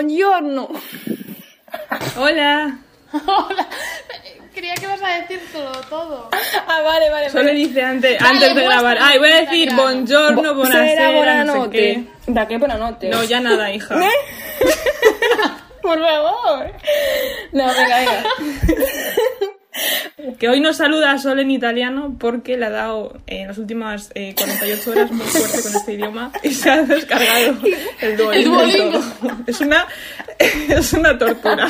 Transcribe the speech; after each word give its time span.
Buongiorno. 0.00 0.68
Hola. 2.18 2.78
Hola. 3.14 3.66
Creía 4.54 4.74
que 4.74 4.84
ibas 4.84 5.00
a 5.02 5.08
decir 5.22 5.40
todo, 5.50 5.72
todo. 5.88 6.28
Ah, 6.68 6.82
vale, 6.82 7.08
vale. 7.08 7.30
Solo 7.30 7.44
vale. 7.44 7.54
dice 7.54 7.80
antes, 7.82 8.20
Vale, 8.20 8.30
antes 8.34 8.54
de 8.56 8.62
grabar. 8.62 8.98
Ay, 9.00 9.18
voy 9.18 9.32
a 9.32 9.36
decir 9.40 9.68
italiano. 9.68 9.82
buongiorno, 9.82 10.42
Sera, 10.42 10.52
buonasera, 10.52 11.04
no 11.06 11.12
sé 11.14 11.16
buonanotte. 11.16 11.70
qué. 12.26 12.32
¿Para 12.34 12.46
qué 12.46 12.58
buonanotte? 12.58 13.08
No, 13.08 13.24
ya 13.24 13.40
nada, 13.40 13.72
hija. 13.72 13.96
Por 15.80 15.98
favor. 15.98 16.72
No, 17.52 17.66
venga, 17.66 17.96
venga. 17.96 18.24
Que 20.38 20.48
hoy 20.48 20.60
nos 20.60 20.76
saluda 20.76 21.12
a 21.12 21.18
Sol 21.18 21.38
en 21.40 21.50
italiano 21.50 22.14
porque 22.18 22.56
le 22.56 22.66
ha 22.66 22.70
dado 22.70 23.16
eh, 23.26 23.40
en 23.40 23.48
las 23.48 23.58
últimas 23.58 24.10
eh, 24.14 24.34
48 24.36 24.90
horas 24.90 25.10
muy 25.10 25.26
fuerte 25.26 25.62
con 25.62 25.76
este 25.76 25.92
idioma 25.94 26.32
y 26.42 26.50
se 26.50 26.70
ha 26.70 26.82
descargado 26.82 27.56
el 28.00 28.16
Duolingo. 28.16 28.60
El 28.62 28.72
Duolingo. 28.72 29.00
Es 29.46 29.60
una, 29.60 29.86
es 30.38 30.92
una 30.92 31.18
tortura. 31.18 31.68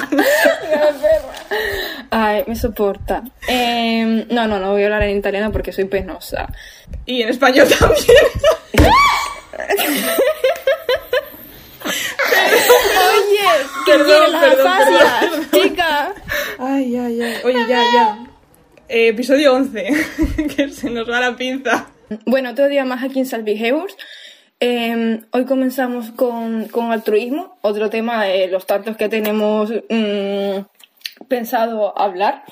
Ay, 2.10 2.44
me 2.46 2.56
soporta. 2.56 3.22
Eh, 3.48 4.26
no, 4.30 4.46
no, 4.46 4.58
no 4.58 4.72
voy 4.72 4.82
a 4.82 4.86
hablar 4.86 5.02
en 5.04 5.18
italiano 5.18 5.52
porque 5.52 5.72
soy 5.72 5.84
penosa. 5.84 6.46
Y 7.04 7.22
en 7.22 7.28
español 7.28 7.68
también. 7.78 8.00
Oye, 11.86 13.48
¿qué 13.84 13.92
Perdón, 13.92 14.40
perdón, 14.40 14.72
perdón. 14.78 15.50
chica? 15.52 16.12
Ay, 16.58 16.96
ay, 16.96 17.22
ay. 17.22 17.36
Oye, 17.44 17.66
ya, 17.68 17.82
ya. 17.94 18.25
Eh, 18.88 19.08
episodio 19.08 19.52
11. 19.54 19.86
que 20.56 20.68
se 20.68 20.90
nos 20.90 21.10
va 21.10 21.20
la 21.20 21.36
pinza. 21.36 21.88
Bueno, 22.24 22.50
otro 22.50 22.68
día 22.68 22.84
más 22.84 23.02
aquí 23.02 23.20
en 23.20 23.44
Behaviors. 23.44 23.96
Eh, 24.60 25.20
hoy 25.32 25.44
comenzamos 25.44 26.12
con, 26.12 26.66
con 26.68 26.92
altruismo, 26.92 27.58
otro 27.62 27.90
tema 27.90 28.24
de 28.24 28.46
los 28.46 28.64
tantos 28.66 28.96
que 28.96 29.08
tenemos 29.08 29.70
mm, 29.70 31.24
pensado 31.28 31.98
hablar 31.98 32.44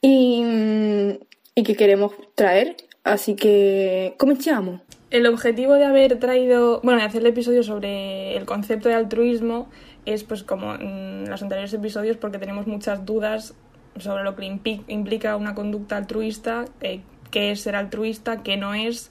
y, 0.00 0.42
mm, 0.44 1.10
y 1.54 1.62
que 1.62 1.74
queremos 1.74 2.12
traer. 2.34 2.76
Así 3.02 3.34
que 3.34 4.14
comenzamos. 4.18 4.82
El 5.10 5.26
objetivo 5.26 5.74
de 5.74 5.84
haber 5.86 6.18
traído, 6.18 6.80
bueno, 6.82 7.00
de 7.00 7.06
hacer 7.06 7.22
el 7.22 7.28
episodio 7.28 7.62
sobre 7.62 8.36
el 8.36 8.44
concepto 8.44 8.88
de 8.88 8.94
altruismo 8.94 9.68
es, 10.04 10.24
pues, 10.24 10.42
como 10.42 10.74
en 10.74 11.28
los 11.28 11.42
anteriores 11.42 11.72
episodios, 11.72 12.16
porque 12.18 12.38
tenemos 12.38 12.66
muchas 12.66 13.04
dudas 13.04 13.54
sobre 13.98 14.24
lo 14.24 14.36
que 14.36 14.44
implica 14.88 15.36
una 15.36 15.54
conducta 15.54 15.96
altruista, 15.96 16.64
eh, 16.80 17.00
qué 17.30 17.50
es 17.50 17.60
ser 17.60 17.76
altruista, 17.76 18.42
qué 18.42 18.56
no 18.56 18.74
es, 18.74 19.10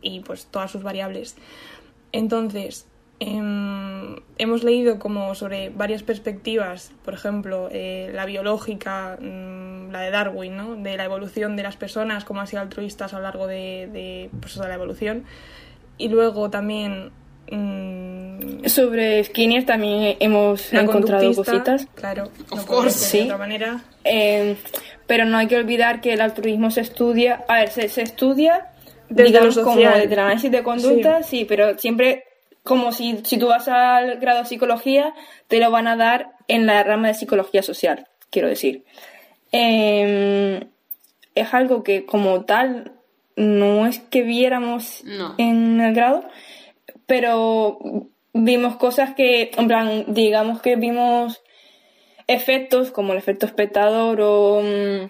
y 0.00 0.20
pues 0.20 0.46
todas 0.46 0.70
sus 0.70 0.82
variables. 0.82 1.36
Entonces, 2.12 2.86
em, 3.20 4.16
hemos 4.36 4.64
leído 4.64 4.98
como 4.98 5.34
sobre 5.34 5.70
varias 5.70 6.02
perspectivas, 6.02 6.92
por 7.04 7.14
ejemplo, 7.14 7.68
eh, 7.70 8.10
la 8.12 8.26
biológica, 8.26 9.16
mm, 9.20 9.90
la 9.90 10.00
de 10.00 10.10
Darwin, 10.10 10.56
¿no? 10.56 10.74
de 10.76 10.96
la 10.96 11.04
evolución 11.04 11.56
de 11.56 11.62
las 11.62 11.76
personas, 11.76 12.24
cómo 12.24 12.40
han 12.40 12.46
sido 12.46 12.62
altruistas 12.62 13.14
a 13.14 13.16
lo 13.16 13.22
largo 13.22 13.46
de, 13.46 13.88
de, 13.92 14.30
de 14.32 14.68
la 14.68 14.74
evolución. 14.74 15.24
Y 15.98 16.08
luego 16.08 16.50
también 16.50 17.12
mm, 17.50 18.66
Sobre 18.66 19.22
Skinner 19.24 19.64
también 19.66 20.16
hemos 20.20 20.72
encontrado 20.72 21.34
cositas. 21.34 21.86
Claro, 21.94 22.30
Of 22.50 22.60
no 22.60 22.66
course, 22.66 22.98
sí. 22.98 23.18
de 23.18 23.24
otra 23.24 23.38
manera. 23.38 23.80
Eh, 24.04 24.56
pero 25.06 25.24
no 25.24 25.38
hay 25.38 25.46
que 25.48 25.56
olvidar 25.56 26.00
que 26.00 26.12
el 26.12 26.20
altruismo 26.20 26.70
se 26.70 26.80
estudia, 26.80 27.44
a 27.48 27.60
ver, 27.60 27.70
se, 27.70 27.88
se 27.88 28.02
estudia 28.02 28.68
Desde 29.08 29.28
digamos 29.30 29.56
lo 29.56 29.64
como 29.64 29.76
desde 29.80 30.04
el 30.04 30.18
análisis 30.18 30.50
de 30.50 30.62
conducta, 30.62 31.22
sí. 31.22 31.44
pero 31.44 31.76
siempre 31.78 32.24
como 32.62 32.92
si, 32.92 33.18
si 33.24 33.38
tú 33.38 33.48
vas 33.48 33.66
al 33.68 34.18
grado 34.18 34.40
de 34.40 34.46
psicología, 34.46 35.14
te 35.48 35.58
lo 35.58 35.70
van 35.70 35.88
a 35.88 35.96
dar 35.96 36.32
en 36.48 36.66
la 36.66 36.82
rama 36.84 37.08
de 37.08 37.14
psicología 37.14 37.62
social, 37.62 38.06
quiero 38.30 38.48
decir. 38.48 38.84
Eh, 39.50 40.64
es 41.34 41.54
algo 41.54 41.82
que 41.82 42.04
como 42.06 42.44
tal 42.44 42.92
no 43.36 43.86
es 43.86 43.98
que 43.98 44.22
viéramos 44.22 45.02
No. 45.04 45.34
en 45.38 45.80
el 45.80 45.94
grado, 45.94 46.24
pero 47.06 47.78
vimos 48.32 48.76
cosas 48.76 49.14
que, 49.14 49.50
en 49.56 49.68
plan, 49.68 50.04
digamos 50.08 50.60
que 50.62 50.76
vimos 50.76 51.42
efectos 52.26 52.90
como 52.90 53.12
el 53.12 53.18
efecto 53.18 53.46
espectador 53.46 54.20
o 54.20 54.60
mm, 54.62 55.08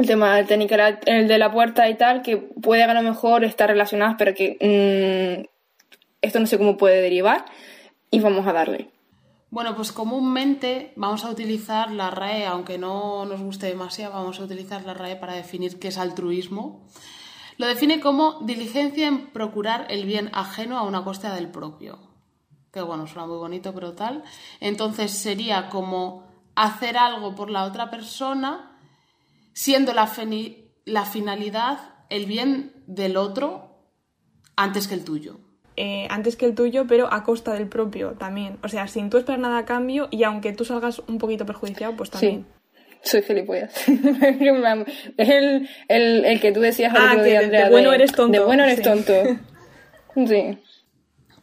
el 0.00 0.06
tema 0.06 0.34
de 0.34 0.42
la 0.42 0.48
técnica, 0.48 0.76
la- 0.76 1.00
el 1.06 1.28
de 1.28 1.38
la 1.38 1.52
puerta 1.52 1.88
y 1.88 1.94
tal, 1.96 2.22
que 2.22 2.36
pueden 2.36 2.90
a 2.90 2.94
lo 2.94 3.02
mejor 3.02 3.44
estar 3.44 3.68
relacionadas, 3.68 4.16
pero 4.18 4.34
que 4.34 4.56
mm, 4.60 5.46
esto 6.22 6.40
no 6.40 6.46
sé 6.46 6.58
cómo 6.58 6.76
puede 6.76 7.00
derivar 7.00 7.44
y 8.10 8.20
vamos 8.20 8.46
a 8.46 8.52
darle. 8.52 8.90
Bueno, 9.50 9.76
pues 9.76 9.92
comúnmente 9.92 10.92
vamos 10.96 11.24
a 11.24 11.30
utilizar 11.30 11.92
la 11.92 12.10
RAE, 12.10 12.44
aunque 12.46 12.76
no 12.76 13.24
nos 13.24 13.40
guste 13.40 13.66
demasiado, 13.68 14.12
vamos 14.14 14.40
a 14.40 14.44
utilizar 14.44 14.84
la 14.84 14.94
RAE 14.94 15.14
para 15.16 15.34
definir 15.34 15.78
qué 15.78 15.88
es 15.88 15.98
altruismo. 15.98 16.88
Lo 17.56 17.66
define 17.66 18.00
como 18.00 18.40
diligencia 18.42 19.06
en 19.06 19.26
procurar 19.28 19.86
el 19.90 20.04
bien 20.06 20.30
ajeno 20.32 20.78
a 20.78 20.82
una 20.82 21.04
costa 21.04 21.34
del 21.34 21.48
propio. 21.50 21.98
Que 22.72 22.82
bueno, 22.82 23.06
suena 23.06 23.26
muy 23.26 23.36
bonito, 23.36 23.72
pero 23.72 23.92
tal. 23.92 24.24
Entonces 24.60 25.12
sería 25.12 25.68
como 25.68 26.24
hacer 26.56 26.96
algo 26.96 27.34
por 27.34 27.50
la 27.50 27.64
otra 27.64 27.90
persona, 27.90 28.76
siendo 29.52 29.92
la, 29.92 30.10
la 30.84 31.04
finalidad 31.04 31.78
el 32.10 32.26
bien 32.26 32.72
del 32.86 33.16
otro 33.16 33.70
antes 34.56 34.88
que 34.88 34.94
el 34.94 35.04
tuyo. 35.04 35.38
eh, 35.76 36.06
antes 36.10 36.36
que 36.36 36.46
el 36.46 36.54
tuyo, 36.54 36.86
pero 36.86 37.12
a 37.12 37.24
costa 37.24 37.52
del 37.52 37.68
propio 37.68 38.12
también. 38.12 38.58
O 38.62 38.68
sea, 38.68 38.86
sin 38.86 39.10
tú 39.10 39.16
esperar 39.18 39.40
nada 39.40 39.58
a 39.58 39.64
cambio 39.64 40.06
y 40.10 40.22
aunque 40.22 40.52
tú 40.52 40.64
salgas 40.64 41.00
un 41.08 41.18
poquito 41.18 41.46
perjudiciado, 41.46 41.96
pues 41.96 42.10
también. 42.10 42.46
Soy 43.04 43.22
gilipollas. 43.22 43.72
es 43.88 45.28
el, 45.28 45.68
el, 45.88 46.24
el 46.24 46.40
que 46.40 46.52
tú 46.52 46.60
decías 46.60 46.92
Ah, 46.96 47.10
otro 47.12 47.22
que 47.24 47.30
día, 47.30 47.40
de- 47.48 47.70
bueno 47.70 47.92
eres 47.92 48.12
tonto, 48.12 48.32
De 48.38 48.44
bueno 48.44 48.64
eres 48.64 48.76
sí. 48.78 48.82
tonto. 48.82 49.12
Sí. 50.28 50.58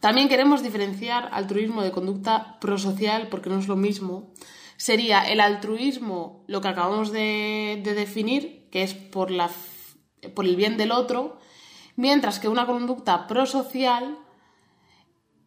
También 0.00 0.28
queremos 0.30 0.62
diferenciar 0.62 1.28
altruismo 1.32 1.82
de 1.82 1.92
conducta 1.92 2.58
prosocial 2.58 3.28
porque 3.28 3.50
no 3.50 3.58
es 3.58 3.68
lo 3.68 3.76
mismo. 3.76 4.32
Sería 4.78 5.22
el 5.30 5.40
altruismo, 5.40 6.42
lo 6.48 6.60
que 6.62 6.68
acabamos 6.68 7.12
de, 7.12 7.80
de 7.84 7.94
definir, 7.94 8.68
que 8.72 8.82
es 8.82 8.94
por, 8.94 9.30
la, 9.30 9.50
por 10.34 10.46
el 10.46 10.56
bien 10.56 10.76
del 10.78 10.90
otro, 10.90 11.38
mientras 11.96 12.40
que 12.40 12.48
una 12.48 12.64
conducta 12.66 13.26
prosocial 13.26 14.16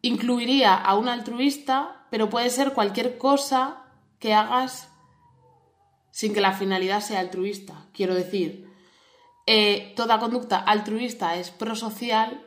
incluiría 0.02 0.76
a 0.76 0.96
un 0.96 1.08
altruista, 1.10 2.06
pero 2.12 2.30
puede 2.30 2.50
ser 2.50 2.74
cualquier 2.74 3.18
cosa 3.18 3.82
que 4.20 4.34
hagas 4.34 4.90
sin 6.16 6.34
que 6.34 6.40
la 6.40 6.54
finalidad 6.54 7.02
sea 7.02 7.20
altruista. 7.20 7.88
Quiero 7.92 8.16
decir, 8.16 8.70
eh, 9.48 9.92
toda 9.98 10.18
conducta 10.18 10.56
altruista 10.56 11.36
es 11.36 11.52
prosocial, 11.52 12.42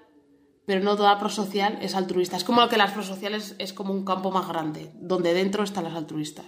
pero 0.65 0.83
no 0.83 0.97
toda 0.97 1.19
prosocial 1.19 1.77
es 1.83 1.95
altruista. 1.95 2.39
Es 2.39 2.45
como 2.45 2.67
que 2.71 2.79
las 2.79 2.93
prosociales 2.93 3.57
es 3.59 3.75
como 3.75 3.93
un 3.93 4.07
campo 4.07 4.31
más 4.31 4.49
grande, 4.49 4.91
donde 4.95 5.35
dentro 5.35 5.65
están 5.65 5.85
las 5.85 5.93
altruistas, 5.93 6.47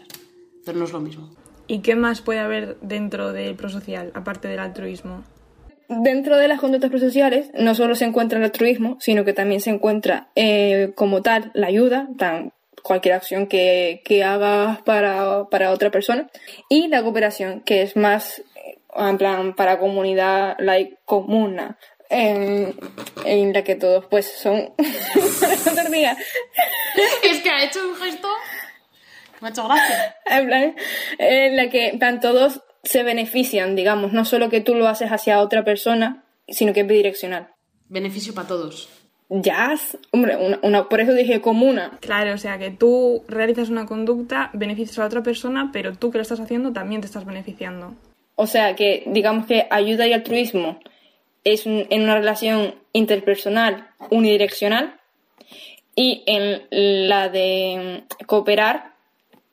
pero 0.64 0.78
no 0.78 0.86
es 0.86 0.92
lo 0.92 1.00
mismo. 1.00 1.28
¿Y 1.66 1.80
qué 1.80 1.94
más 1.94 2.22
puede 2.22 2.40
haber 2.40 2.80
dentro 2.80 3.34
del 3.34 3.54
prosocial, 3.54 4.12
aparte 4.14 4.48
del 4.48 4.60
altruismo? 4.60 5.22
Dentro 5.90 6.38
de 6.38 6.48
las 6.48 6.58
conductas 6.58 6.88
prosociales 6.88 7.50
no 7.52 7.74
solo 7.74 7.96
se 7.96 8.06
encuentra 8.06 8.38
el 8.38 8.46
altruismo, 8.46 8.96
sino 8.98 9.26
que 9.26 9.34
también 9.34 9.60
se 9.60 9.68
encuentra 9.68 10.30
eh, 10.36 10.94
como 10.94 11.20
tal 11.20 11.50
la 11.52 11.66
ayuda, 11.66 12.08
tan, 12.16 12.54
cualquier 12.82 13.14
acción 13.14 13.46
que, 13.46 14.02
que 14.04 14.24
hagas 14.24 14.82
para, 14.82 15.44
para 15.50 15.70
otra 15.72 15.90
persona, 15.90 16.28
y 16.68 16.88
la 16.88 17.02
cooperación, 17.02 17.60
que 17.60 17.82
es 17.82 17.96
más 17.96 18.42
eh, 18.56 18.78
en 18.96 19.18
plan 19.18 19.54
para 19.54 19.78
comunidad, 19.78 20.56
like 20.58 20.98
comuna, 21.04 21.78
en, 22.08 22.74
en 23.24 23.52
la 23.52 23.62
que 23.62 23.76
todos 23.76 24.06
pues 24.06 24.26
son 24.26 24.74
es 24.78 25.40
que 27.40 27.50
ha 27.50 27.62
hecho 27.62 27.88
un 27.88 27.94
gesto 27.94 28.28
me 29.40 29.48
ha 29.48 29.50
hecho 29.50 29.66
gracia. 29.66 30.16
En 30.26 30.46
plan, 30.46 30.76
en 31.18 31.56
la 31.56 31.70
que 31.70 31.88
en 31.88 31.98
plan, 31.98 32.20
todos 32.20 32.62
se 32.84 33.02
benefician, 33.02 33.74
digamos, 33.74 34.12
no 34.12 34.24
solo 34.24 34.48
que 34.48 34.60
tú 34.60 34.74
lo 34.74 34.88
haces 34.88 35.10
hacia 35.10 35.40
otra 35.40 35.64
persona, 35.64 36.24
sino 36.48 36.72
que 36.72 36.80
es 36.80 36.86
bidireccional. 36.86 37.48
Beneficio 37.88 38.34
para 38.34 38.48
todos. 38.48 38.88
Jazz, 39.30 39.96
hombre, 40.10 40.36
una, 40.36 40.58
una- 40.62 40.88
por 40.88 41.00
eso 41.00 41.14
dije 41.14 41.40
comuna. 41.40 41.98
Claro, 42.00 42.34
o 42.34 42.38
sea, 42.38 42.58
que 42.58 42.70
tú 42.70 43.22
realizas 43.28 43.68
una 43.70 43.86
conducta, 43.86 44.50
beneficias 44.52 44.98
a 44.98 45.02
la 45.02 45.06
otra 45.06 45.22
persona, 45.22 45.70
pero 45.72 45.94
tú 45.94 46.10
que 46.10 46.18
lo 46.18 46.22
estás 46.22 46.40
haciendo 46.40 46.72
también 46.72 47.00
te 47.00 47.06
estás 47.06 47.24
beneficiando. 47.24 47.94
O 48.34 48.46
sea 48.46 48.74
que, 48.74 49.04
digamos 49.06 49.46
que 49.46 49.66
ayuda 49.70 50.06
y 50.06 50.12
altruismo 50.12 50.80
es 51.44 51.64
un- 51.66 51.86
en 51.90 52.02
una 52.02 52.14
relación 52.16 52.74
interpersonal 52.92 53.88
unidireccional 54.10 54.98
y 55.94 56.22
en 56.26 57.08
la 57.08 57.28
de 57.28 58.04
cooperar 58.26 58.94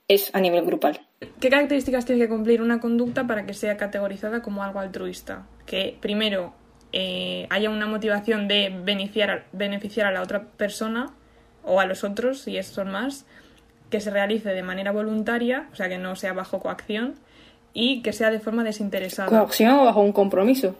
es 0.07 0.33
a 0.33 0.39
nivel 0.39 0.65
grupal. 0.65 1.01
¿Qué 1.39 1.49
características 1.49 2.05
tiene 2.05 2.21
que 2.21 2.29
cumplir 2.29 2.61
una 2.61 2.79
conducta 2.79 3.25
para 3.27 3.45
que 3.45 3.53
sea 3.53 3.75
categorizada 3.77 4.41
como 4.41 4.63
algo 4.63 4.79
altruista? 4.79 5.47
Que 5.65 5.97
primero 5.99 6.53
eh, 6.93 7.47
haya 7.49 7.69
una 7.69 7.85
motivación 7.85 8.47
de 8.47 8.69
beneficiar 8.83 9.29
a, 9.31 9.43
beneficiar 9.51 10.07
a 10.07 10.11
la 10.11 10.21
otra 10.21 10.43
persona 10.43 11.13
o 11.63 11.79
a 11.79 11.85
los 11.85 12.03
otros, 12.03 12.39
si 12.41 12.57
es- 12.57 12.67
son 12.67 12.91
más, 12.91 13.25
que 13.89 13.99
se 13.99 14.09
realice 14.11 14.49
de 14.49 14.63
manera 14.63 14.91
voluntaria, 14.91 15.67
o 15.71 15.75
sea, 15.75 15.89
que 15.89 15.97
no 15.97 16.15
sea 16.15 16.33
bajo 16.33 16.59
coacción, 16.59 17.15
y 17.73 18.01
que 18.01 18.11
sea 18.13 18.31
de 18.31 18.39
forma 18.39 18.63
desinteresada. 18.63 19.29
Coacción 19.29 19.71
o 19.79 19.85
bajo 19.85 20.01
un 20.01 20.11
compromiso. 20.11 20.75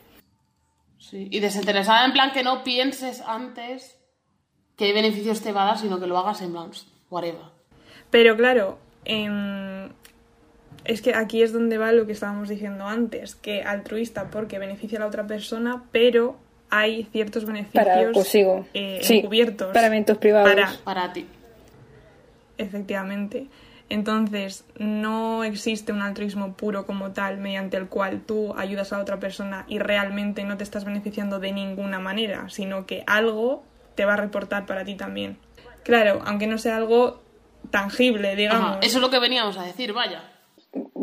Sí, 0.97 1.27
y 1.31 1.39
desinteresada 1.39 2.05
en 2.05 2.11
plan 2.13 2.31
que 2.31 2.43
no 2.43 2.63
pienses 2.63 3.21
antes 3.21 3.99
qué 4.77 4.93
beneficios 4.93 5.41
te 5.41 5.51
va 5.51 5.63
a 5.63 5.65
dar, 5.67 5.77
sino 5.77 5.99
que 5.99 6.07
lo 6.07 6.17
hagas 6.17 6.41
en 6.41 6.51
plan, 6.53 6.71
whatever. 7.09 7.41
Pero 8.09 8.35
claro, 8.35 8.79
em, 9.05 9.89
es 10.85 11.01
que 11.01 11.13
aquí 11.15 11.41
es 11.43 11.51
donde 11.53 11.77
va 11.77 11.91
lo 11.91 12.05
que 12.05 12.13
estábamos 12.13 12.49
diciendo 12.49 12.85
antes, 12.87 13.35
que 13.35 13.63
altruista 13.63 14.29
porque 14.29 14.59
beneficia 14.59 14.97
a 14.97 15.01
la 15.01 15.07
otra 15.07 15.27
persona, 15.27 15.83
pero 15.91 16.37
hay 16.69 17.05
ciertos 17.11 17.45
beneficios 17.45 17.85
Para 17.85 18.11
consigo. 18.11 18.65
eh, 18.73 18.99
Sí, 19.01 19.19
encubiertos 19.19 19.73
para 19.73 19.87
eventos 19.87 20.17
privados. 20.17 20.49
para- 20.53 20.71
Para 20.83 21.13
ti. 21.13 21.25
Efectivamente. 22.57 23.47
Entonces, 23.89 24.65
no 24.77 25.43
existe 25.45 25.93
un 25.93 26.01
altruismo 26.01 26.53
puro 26.53 26.85
como 26.85 27.11
tal 27.11 27.37
mediante 27.37 27.77
el 27.77 27.87
cual 27.87 28.21
tú 28.25 28.53
ayudas 28.57 28.91
a 28.91 28.99
otra 28.99 29.17
persona 29.19 29.63
y 29.69 29.79
realmente 29.79 30.43
no 30.43 30.57
te 30.57 30.63
estás 30.63 30.83
beneficiando 30.83 31.39
de 31.39 31.53
ninguna 31.53 31.99
manera, 31.99 32.49
sino 32.49 32.85
que 32.85 33.03
algo 33.07 33.63
te 33.95 34.03
va 34.05 34.15
a 34.15 34.17
reportar 34.17 34.65
para 34.65 34.83
ti 34.83 34.95
también. 34.95 35.37
Claro, 35.83 36.21
aunque 36.25 36.47
no 36.47 36.57
sea 36.57 36.75
algo 36.75 37.21
tangible, 37.71 38.35
digamos. 38.35 38.71
Ajá, 38.71 38.79
Eso 38.81 38.97
es 38.97 39.01
lo 39.01 39.09
que 39.09 39.19
veníamos 39.19 39.57
a 39.57 39.63
decir, 39.63 39.93
vaya. 39.93 40.21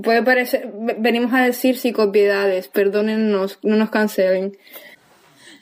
Puede 0.04 0.22
parecer, 0.22 0.70
ve- 0.74 0.96
venimos 0.98 1.32
a 1.32 1.42
decir 1.42 1.76
psicopiedades, 1.78 2.68
perdónennos, 2.68 3.58
no 3.62 3.76
nos 3.76 3.90
cancelen. 3.90 4.56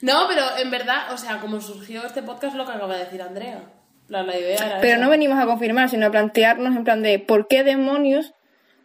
No, 0.00 0.26
pero 0.28 0.42
en 0.58 0.70
verdad, 0.70 1.12
o 1.12 1.16
sea, 1.16 1.38
como 1.40 1.60
surgió 1.60 2.04
este 2.04 2.22
podcast, 2.22 2.56
lo 2.56 2.66
que 2.66 2.72
acaba 2.72 2.94
de 2.96 3.04
decir 3.04 3.22
Andrea. 3.22 3.60
La, 4.08 4.22
la 4.24 4.36
idea 4.38 4.56
era 4.56 4.80
Pero 4.80 4.94
esa. 4.96 5.04
no 5.04 5.10
venimos 5.10 5.38
a 5.38 5.46
confirmar, 5.46 5.88
sino 5.88 6.06
a 6.06 6.10
plantearnos 6.10 6.76
en 6.76 6.84
plan 6.84 7.02
de 7.02 7.18
por 7.18 7.46
qué 7.48 7.62
demonios 7.62 8.34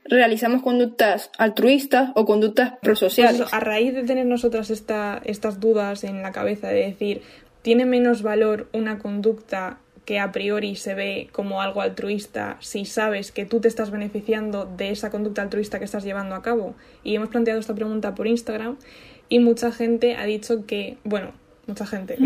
realizamos 0.05 0.61
conductas 0.61 1.31
altruistas 1.37 2.11
o 2.15 2.25
conductas 2.25 2.69
Pues 2.69 2.79
prosociales. 2.81 3.41
eso, 3.41 3.49
a 3.51 3.59
raíz 3.59 3.93
de 3.93 4.03
tener 4.03 4.25
nosotras 4.25 4.69
esta- 4.69 5.19
estas 5.25 5.59
dudas 5.59 6.03
en 6.05 6.21
la 6.21 6.31
cabeza 6.31 6.67
de 6.69 6.85
decir, 6.85 7.23
¿tiene 7.61 7.85
menos 7.85 8.21
valor 8.21 8.69
una 8.71 8.99
conducta 8.99 9.79
que 10.07 10.19
a 10.19 10.31
priori 10.31 10.77
se 10.77 10.95
ve 10.95 11.27
como 11.33 11.61
algo 11.61 11.81
altruista 11.81 12.55
si 12.61 12.85
sabes 12.85 13.33
que 13.33 13.43
tú 13.45 13.59
te 13.59 13.67
estás 13.67 13.91
beneficiando 13.91 14.63
de 14.65 14.91
esa 14.91 15.09
conducta 15.09 15.41
altruista 15.41 15.79
que 15.79 15.85
estás 15.85 16.05
llevando 16.05 16.33
a 16.33 16.41
cabo? 16.41 16.75
Y 17.03 17.13
hemos 17.13 17.27
planteado 17.27 17.59
esta 17.59 17.75
pregunta 17.75 18.15
por 18.15 18.25
Instagram 18.25 18.77
y 19.27 19.39
mucha 19.39 19.73
gente 19.73 20.15
ha 20.15 20.23
dicho 20.23 20.65
que, 20.65 20.95
bueno, 21.03 21.33
mucha 21.65 21.85
gente. 21.85 22.15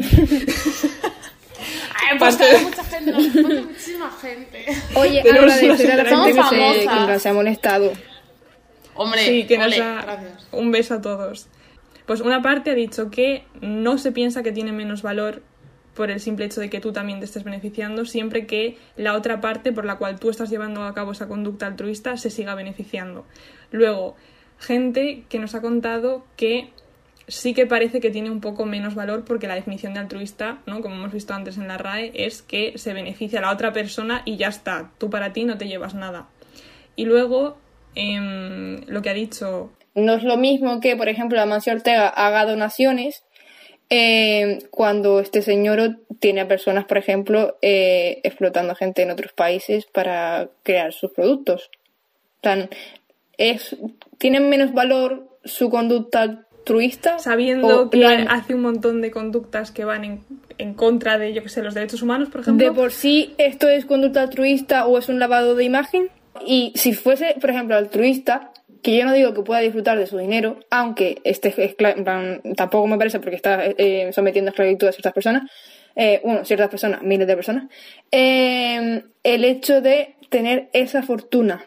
Ay, 1.95 2.19
pues 2.19 2.37
mucha 2.61 2.83
gente, 2.83 3.11
nos 3.13 3.35
muchísima 3.65 4.11
gente. 4.11 4.63
Oye, 4.93 5.21
agradecer 5.21 5.91
a 5.91 5.95
la 5.95 6.05
gente 6.05 6.33
que 6.33 6.43
se, 6.43 6.87
que 7.07 7.19
se 7.19 7.29
ha 7.29 7.33
molestado. 7.33 7.93
Hombre, 8.93 9.25
Sí, 9.25 9.45
que 9.47 9.57
nos 9.57 9.79
ha... 9.79 10.03
gracias. 10.03 10.47
Un 10.51 10.71
beso 10.71 10.93
a 10.93 11.01
todos. 11.01 11.47
Pues 12.05 12.21
una 12.21 12.43
parte 12.43 12.69
ha 12.69 12.75
dicho 12.75 13.09
que 13.09 13.43
no 13.59 13.97
se 13.97 14.11
piensa 14.11 14.43
que 14.43 14.51
tiene 14.51 14.71
menos 14.71 15.01
valor 15.01 15.41
por 16.01 16.09
el 16.09 16.19
simple 16.19 16.45
hecho 16.45 16.61
de 16.61 16.71
que 16.71 16.79
tú 16.79 16.91
también 16.91 17.19
te 17.19 17.25
estés 17.25 17.43
beneficiando, 17.43 18.05
siempre 18.05 18.47
que 18.47 18.75
la 18.97 19.13
otra 19.13 19.39
parte 19.39 19.71
por 19.71 19.85
la 19.85 19.99
cual 19.99 20.19
tú 20.19 20.31
estás 20.31 20.49
llevando 20.49 20.83
a 20.83 20.95
cabo 20.95 21.11
esa 21.11 21.27
conducta 21.27 21.67
altruista 21.67 22.17
se 22.17 22.31
siga 22.31 22.55
beneficiando. 22.55 23.23
Luego, 23.69 24.15
gente 24.57 25.25
que 25.29 25.37
nos 25.37 25.53
ha 25.53 25.61
contado 25.61 26.25
que 26.37 26.69
sí 27.27 27.53
que 27.53 27.67
parece 27.67 27.99
que 27.99 28.09
tiene 28.09 28.31
un 28.31 28.41
poco 28.41 28.65
menos 28.65 28.95
valor 28.95 29.25
porque 29.25 29.47
la 29.47 29.53
definición 29.53 29.93
de 29.93 29.99
altruista, 29.99 30.57
¿no? 30.65 30.81
como 30.81 30.95
hemos 30.95 31.11
visto 31.11 31.35
antes 31.35 31.59
en 31.59 31.67
la 31.67 31.77
RAE, 31.77 32.11
es 32.15 32.41
que 32.41 32.75
se 32.79 32.93
beneficia 32.93 33.37
a 33.37 33.43
la 33.43 33.51
otra 33.51 33.71
persona 33.71 34.23
y 34.25 34.37
ya 34.37 34.47
está, 34.47 34.89
tú 34.97 35.11
para 35.11 35.33
ti 35.33 35.43
no 35.43 35.59
te 35.59 35.67
llevas 35.67 35.93
nada. 35.93 36.29
Y 36.95 37.05
luego, 37.05 37.59
em, 37.93 38.81
lo 38.87 39.03
que 39.03 39.11
ha 39.11 39.13
dicho 39.13 39.69
No 39.93 40.15
es 40.15 40.23
lo 40.23 40.37
mismo 40.37 40.79
que, 40.79 40.95
por 40.95 41.09
ejemplo, 41.09 41.39
Amancio 41.39 41.73
Ortega 41.73 42.07
haga 42.07 42.47
donaciones 42.47 43.23
eh, 43.93 44.59
cuando 44.71 45.19
este 45.19 45.41
señor 45.41 45.97
tiene 46.19 46.39
a 46.39 46.47
personas, 46.47 46.85
por 46.85 46.97
ejemplo, 46.97 47.57
eh, 47.61 48.21
explotando 48.23 48.73
gente 48.73 49.01
en 49.01 49.11
otros 49.11 49.33
países 49.33 49.85
para 49.85 50.47
crear 50.63 50.93
sus 50.93 51.11
productos. 51.11 51.69
Es, 53.37 53.75
¿Tienen 54.17 54.49
menos 54.49 54.73
valor 54.73 55.27
su 55.43 55.69
conducta 55.69 56.21
altruista? 56.21 57.19
sabiendo 57.19 57.81
o 57.81 57.89
que 57.89 58.05
hace 58.05 58.55
un 58.55 58.61
montón 58.61 59.01
de 59.01 59.11
conductas 59.11 59.71
que 59.71 59.83
van 59.83 60.05
en, 60.05 60.23
en 60.57 60.73
contra 60.73 61.17
de, 61.17 61.33
yo 61.33 61.43
que 61.43 61.49
sé, 61.49 61.61
los 61.61 61.73
derechos 61.73 62.01
humanos, 62.01 62.29
por 62.29 62.41
ejemplo. 62.41 62.65
de 62.65 62.71
por 62.71 62.93
sí 62.93 63.33
esto 63.37 63.67
es 63.67 63.83
conducta 63.83 64.21
altruista 64.21 64.87
o 64.87 64.97
es 64.99 65.09
un 65.09 65.19
lavado 65.19 65.55
de 65.55 65.65
imagen. 65.65 66.07
Y 66.47 66.71
si 66.75 66.93
fuese, 66.93 67.35
por 67.41 67.49
ejemplo, 67.49 67.75
altruista, 67.75 68.50
que 68.81 68.97
yo 68.97 69.05
no 69.05 69.13
digo 69.13 69.33
que 69.33 69.41
pueda 69.43 69.59
disfrutar 69.61 69.97
de 69.97 70.07
su 70.07 70.17
dinero, 70.17 70.59
aunque 70.69 71.21
plan, 72.03 72.41
tampoco 72.55 72.87
me 72.87 72.97
parece 72.97 73.19
porque 73.19 73.35
está 73.35 73.63
eh, 73.65 74.09
sometiendo 74.13 74.49
a 74.49 74.51
esclavitud 74.51 74.87
a 74.87 74.91
ciertas 74.91 75.13
personas, 75.13 75.43
eh, 75.95 76.21
bueno, 76.23 76.45
ciertas 76.45 76.69
personas, 76.69 77.01
miles 77.03 77.27
de 77.27 77.35
personas, 77.35 77.65
eh, 78.11 79.03
el 79.23 79.45
hecho 79.45 79.81
de 79.81 80.15
tener 80.29 80.69
esa 80.73 81.03
fortuna 81.03 81.65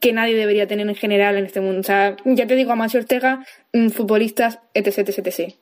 que 0.00 0.12
nadie 0.12 0.34
debería 0.34 0.66
tener 0.66 0.88
en 0.88 0.94
general 0.94 1.36
en 1.36 1.46
este 1.46 1.60
mundo. 1.60 1.80
O 1.80 1.84
sea, 1.84 2.16
ya 2.24 2.46
te 2.46 2.54
digo, 2.54 2.72
Amancio 2.72 3.00
Ortega, 3.00 3.44
mm, 3.72 3.88
futbolistas, 3.88 4.58
etc, 4.74 4.98
etc, 4.98 5.18
etc. 5.26 5.54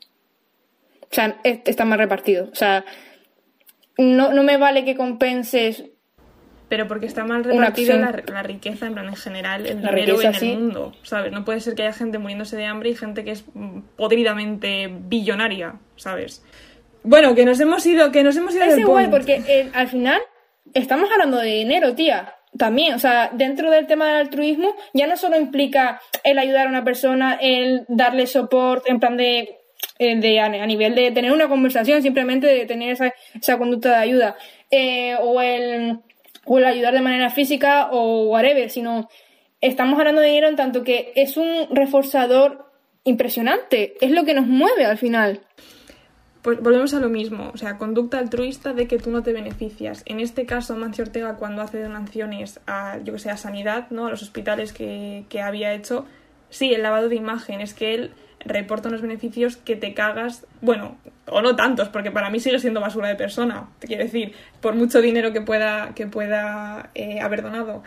O 1.03 1.15
sea, 1.15 1.41
es- 1.45 1.61
está 1.67 1.85
mal 1.85 1.99
repartido. 1.99 2.49
O 2.51 2.55
sea, 2.55 2.85
no, 3.99 4.33
no 4.33 4.43
me 4.43 4.57
vale 4.57 4.85
que 4.85 4.97
compenses 4.97 5.85
Pero 6.75 6.89
porque 6.89 7.07
está 7.07 7.25
mal 7.25 7.45
repartida 7.45 7.95
la, 7.95 8.21
la 8.27 8.43
riqueza, 8.43 8.87
en 8.89 8.95
plan, 8.95 9.07
en 9.07 9.15
general, 9.15 9.65
el 9.65 9.81
La 9.81 9.93
dinero 9.93 10.17
riqueza, 10.17 10.29
en 10.31 10.35
sí. 10.35 10.51
el 10.51 10.59
mundo, 10.59 10.93
¿sabes? 11.05 11.31
No 11.31 11.45
puede 11.45 11.61
ser 11.61 11.77
que 11.77 11.83
haya 11.83 11.93
gente 11.93 12.19
muriéndose 12.19 12.57
de 12.57 12.65
hambre 12.67 12.91
y 12.91 12.97
gente 12.97 13.23
que 13.23 13.31
es 13.31 13.45
podridamente 13.97 14.91
billonaria, 14.93 15.77
¿sabes? 15.95 16.45
Bueno, 17.05 17.37
que 17.37 17.45
nos 17.45 17.61
hemos 17.61 17.87
ido, 17.87 18.11
que 18.11 18.25
nos 18.25 18.37
hemos 18.37 18.55
ido 18.57 18.65
Es 18.65 18.71
del 18.73 18.81
igual, 18.81 19.09
point. 19.11 19.13
porque 19.13 19.43
eh, 19.47 19.71
al 19.73 19.87
final 19.87 20.21
estamos 20.73 21.09
hablando 21.13 21.37
de 21.39 21.51
dinero, 21.51 21.95
tía. 21.95 22.35
También, 22.59 22.95
o 22.95 22.99
sea, 22.99 23.31
dentro 23.33 23.71
del 23.71 23.87
tema 23.87 24.09
del 24.09 24.17
altruismo, 24.17 24.75
ya 24.93 25.07
no 25.07 25.17
solo 25.17 25.39
implica 25.39 26.01
el 26.25 26.39
ayudar 26.41 26.67
a 26.67 26.71
una 26.71 26.83
persona, 26.83 27.39
el 27.41 27.85
darle 27.87 28.27
soporte, 28.27 28.91
en 28.91 28.99
plan 28.99 29.17
de, 29.17 29.59
eh, 30.01 30.17
de 30.17 30.41
a, 30.41 30.47
a 30.47 30.67
nivel 30.67 30.97
de 30.97 31.13
tener 31.13 31.31
una 31.33 31.49
conversación, 31.49 32.03
simplemente 32.03 32.47
de 32.49 32.67
tener 32.67 32.91
esa, 32.93 33.13
esa 33.41 33.59
conducta 33.59 33.91
de 33.91 33.97
ayuda, 33.97 34.37
eh, 34.71 35.15
o, 35.21 35.41
el, 35.41 35.99
o 36.47 36.59
el 36.59 36.65
ayudar 36.65 36.95
de 36.95 37.01
manera 37.01 37.31
física 37.31 37.89
o 37.91 38.25
whatever, 38.29 38.71
sino 38.71 39.09
estamos 39.61 39.99
hablando 39.99 40.21
de 40.21 40.29
dinero 40.29 40.49
en 40.49 40.57
tanto 40.57 40.85
que 40.85 41.13
es 41.17 41.37
un 41.37 41.69
reforzador 41.71 42.71
impresionante, 43.05 43.95
es 44.01 44.11
lo 44.11 44.25
que 44.25 44.35
nos 44.35 44.47
mueve 44.47 44.85
al 44.85 44.99
final. 44.99 45.41
Pues 46.43 46.61
volvemos 46.61 46.93
a 46.93 47.01
lo 47.01 47.09
mismo, 47.09 47.51
o 47.55 47.57
sea, 47.57 47.79
conducta 47.79 48.19
altruista 48.19 48.75
de 48.75 48.87
que 48.87 48.99
tú 48.99 49.11
no 49.11 49.23
te 49.23 49.33
beneficias. 49.33 50.03
En 50.05 50.21
este 50.21 50.45
caso, 50.45 50.77
Mancio 50.77 51.05
Ortega, 51.05 51.37
cuando 51.37 51.63
hace 51.63 51.83
donaciones 51.83 52.61
a, 52.67 52.99
yo 53.03 53.15
que 53.15 53.19
sé, 53.19 53.31
a 53.31 53.39
sanidad, 53.39 53.89
¿no? 53.89 54.07
A 54.07 54.11
los 54.11 54.23
hospitales 54.23 54.75
que, 54.75 55.25
que 55.31 55.41
había 55.41 55.73
hecho, 55.73 56.05
sí, 56.51 56.75
el 56.75 56.83
lavado 56.83 57.09
de 57.09 57.17
imagen, 57.17 57.63
es 57.63 57.73
que 57.73 57.95
él 57.95 58.11
reporta 58.45 58.89
unos 58.89 59.03
beneficios 59.03 59.57
que 59.57 59.77
te 59.77 59.95
cagas, 59.95 60.47
bueno, 60.61 60.97
o 61.27 61.41
no 61.41 61.57
tantos, 61.57 61.89
porque 61.89 62.11
para 62.11 62.31
mí 62.31 62.41
sigue 62.41 62.59
siendo 62.59 62.81
basura 62.81 63.09
de 63.09 63.17
persona, 63.17 63.69
te 63.79 63.87
quiero 63.87 64.05
decir, 64.05 64.35
por 64.61 64.75
mucho 64.75 65.01
dinero 65.01 65.33
que 65.33 65.41
pueda, 65.41 65.93
que 65.95 66.07
pueda 66.07 66.91
eh, 66.95 67.21
haber 67.21 67.43
donado. 67.43 67.83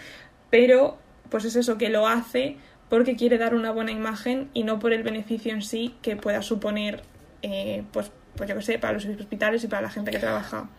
Pero, 0.49 0.97
pues 1.29 1.45
es 1.45 1.55
eso, 1.55 1.77
que 1.77 1.89
lo 1.89 2.07
hace 2.07 2.57
porque 2.89 3.15
quiere 3.15 3.37
dar 3.37 3.53
una 3.53 3.71
buena 3.71 3.91
imagen 3.91 4.49
y 4.53 4.63
no 4.63 4.79
por 4.79 4.93
el 4.93 5.03
beneficio 5.03 5.51
en 5.51 5.61
sí 5.61 5.95
que 6.01 6.15
pueda 6.15 6.41
suponer, 6.41 7.01
eh, 7.41 7.83
pues, 7.91 8.11
pues 8.35 8.49
yo 8.49 8.55
que 8.55 8.61
sé, 8.61 8.79
para 8.79 8.93
los 8.93 9.05
hospitales 9.05 9.63
y 9.63 9.67
para 9.67 9.81
la 9.81 9.89
gente 9.89 10.11
que 10.11 10.19
trabaja. 10.19 10.69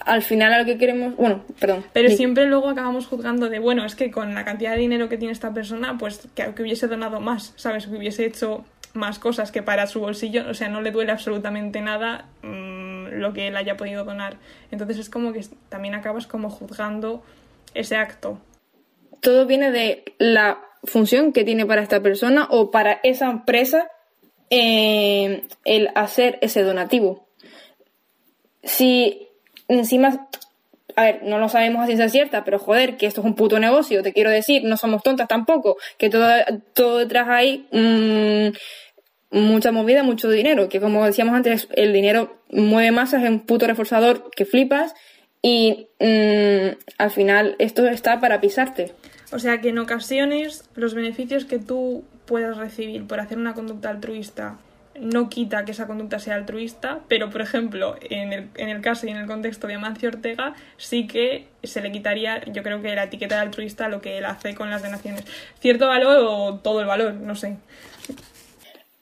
Al 0.00 0.22
final 0.22 0.52
a 0.54 0.58
lo 0.60 0.64
que 0.64 0.78
queremos, 0.78 1.14
bueno, 1.16 1.44
perdón. 1.58 1.84
Pero 1.92 2.08
siempre 2.10 2.46
luego 2.46 2.70
acabamos 2.70 3.06
juzgando 3.06 3.50
de, 3.50 3.58
bueno, 3.58 3.84
es 3.84 3.94
que 3.94 4.10
con 4.10 4.34
la 4.34 4.44
cantidad 4.44 4.72
de 4.72 4.78
dinero 4.78 5.08
que 5.08 5.18
tiene 5.18 5.32
esta 5.32 5.52
persona, 5.52 5.98
pues 5.98 6.28
que, 6.34 6.54
que 6.54 6.62
hubiese 6.62 6.88
donado 6.88 7.20
más, 7.20 7.52
¿sabes? 7.56 7.86
Que 7.86 7.96
hubiese 7.96 8.24
hecho 8.24 8.64
más 8.94 9.18
cosas 9.18 9.52
que 9.52 9.62
para 9.62 9.86
su 9.86 10.00
bolsillo, 10.00 10.48
o 10.48 10.54
sea, 10.54 10.68
no 10.68 10.80
le 10.80 10.90
duele 10.90 11.12
absolutamente 11.12 11.80
nada 11.80 12.28
mm, 12.42 13.18
lo 13.18 13.32
que 13.32 13.48
él 13.48 13.56
haya 13.56 13.76
podido 13.76 14.04
donar. 14.04 14.36
Entonces 14.70 14.98
es 14.98 15.10
como 15.10 15.32
que 15.32 15.44
también 15.68 15.94
acabas 15.94 16.26
como 16.26 16.50
juzgando 16.50 17.22
ese 17.74 17.96
acto. 17.96 18.38
todo 19.20 19.46
viene 19.46 19.70
de 19.70 20.04
la 20.18 20.60
función 20.84 21.32
que 21.32 21.44
tiene 21.44 21.66
para 21.66 21.82
esta 21.82 22.00
persona 22.00 22.46
o 22.50 22.70
para 22.70 23.00
esa 23.02 23.30
empresa 23.30 23.90
eh, 24.48 25.44
el 25.64 25.90
hacer 25.94 26.38
ese 26.42 26.62
donativo. 26.62 27.28
Si 28.62 29.28
encima, 29.68 30.28
a 30.96 31.04
ver, 31.04 31.22
no 31.22 31.38
lo 31.38 31.48
sabemos 31.48 31.82
a 31.82 31.86
ciencia 31.86 32.08
cierta, 32.08 32.44
pero 32.44 32.58
joder, 32.58 32.96
que 32.96 33.06
esto 33.06 33.20
es 33.20 33.26
un 33.26 33.34
puto 33.34 33.58
negocio, 33.58 34.02
te 34.02 34.12
quiero 34.12 34.30
decir, 34.30 34.64
no 34.64 34.76
somos 34.76 35.02
tontas 35.02 35.28
tampoco, 35.28 35.76
que 35.98 36.10
todo, 36.10 36.28
todo 36.74 36.98
detrás 36.98 37.28
hay 37.28 37.66
mm, 37.72 39.38
mucha 39.38 39.72
movida, 39.72 40.02
mucho 40.02 40.30
dinero, 40.30 40.68
que 40.68 40.80
como 40.80 41.04
decíamos 41.04 41.34
antes, 41.34 41.68
el 41.72 41.92
dinero 41.92 42.42
mueve 42.50 42.90
masas, 42.90 43.22
es 43.22 43.30
un 43.30 43.40
puto 43.40 43.66
reforzador 43.66 44.30
que 44.34 44.44
flipas 44.44 44.94
y 45.42 45.88
mm, 45.98 46.76
al 46.98 47.10
final 47.10 47.56
esto 47.58 47.86
está 47.86 48.20
para 48.20 48.40
pisarte. 48.40 48.92
O 49.32 49.38
sea 49.38 49.60
que 49.60 49.68
en 49.68 49.78
ocasiones 49.78 50.64
los 50.74 50.94
beneficios 50.94 51.44
que 51.44 51.58
tú 51.58 52.04
puedas 52.26 52.56
recibir 52.56 53.06
por 53.06 53.20
hacer 53.20 53.38
una 53.38 53.54
conducta 53.54 53.90
altruista 53.90 54.58
no 54.98 55.28
quita 55.28 55.64
que 55.64 55.72
esa 55.72 55.86
conducta 55.86 56.18
sea 56.18 56.34
altruista, 56.34 57.00
pero 57.08 57.30
por 57.30 57.40
ejemplo, 57.40 57.96
en 58.08 58.32
el, 58.32 58.48
en 58.56 58.68
el 58.68 58.80
caso 58.80 59.06
y 59.06 59.10
en 59.10 59.16
el 59.16 59.26
contexto 59.26 59.66
de 59.66 59.74
Amancio 59.74 60.08
Ortega, 60.08 60.54
sí 60.76 61.06
que 61.06 61.46
se 61.62 61.80
le 61.80 61.92
quitaría, 61.92 62.44
yo 62.52 62.62
creo 62.62 62.82
que 62.82 62.94
la 62.94 63.04
etiqueta 63.04 63.36
de 63.36 63.42
altruista 63.42 63.88
lo 63.88 64.00
que 64.00 64.18
él 64.18 64.24
hace 64.24 64.54
con 64.54 64.70
las 64.70 64.82
donaciones. 64.82 65.24
¿Cierto 65.60 65.86
valor 65.86 66.18
o 66.26 66.58
todo 66.58 66.80
el 66.80 66.86
valor? 66.86 67.14
No 67.14 67.34
sé. 67.34 67.56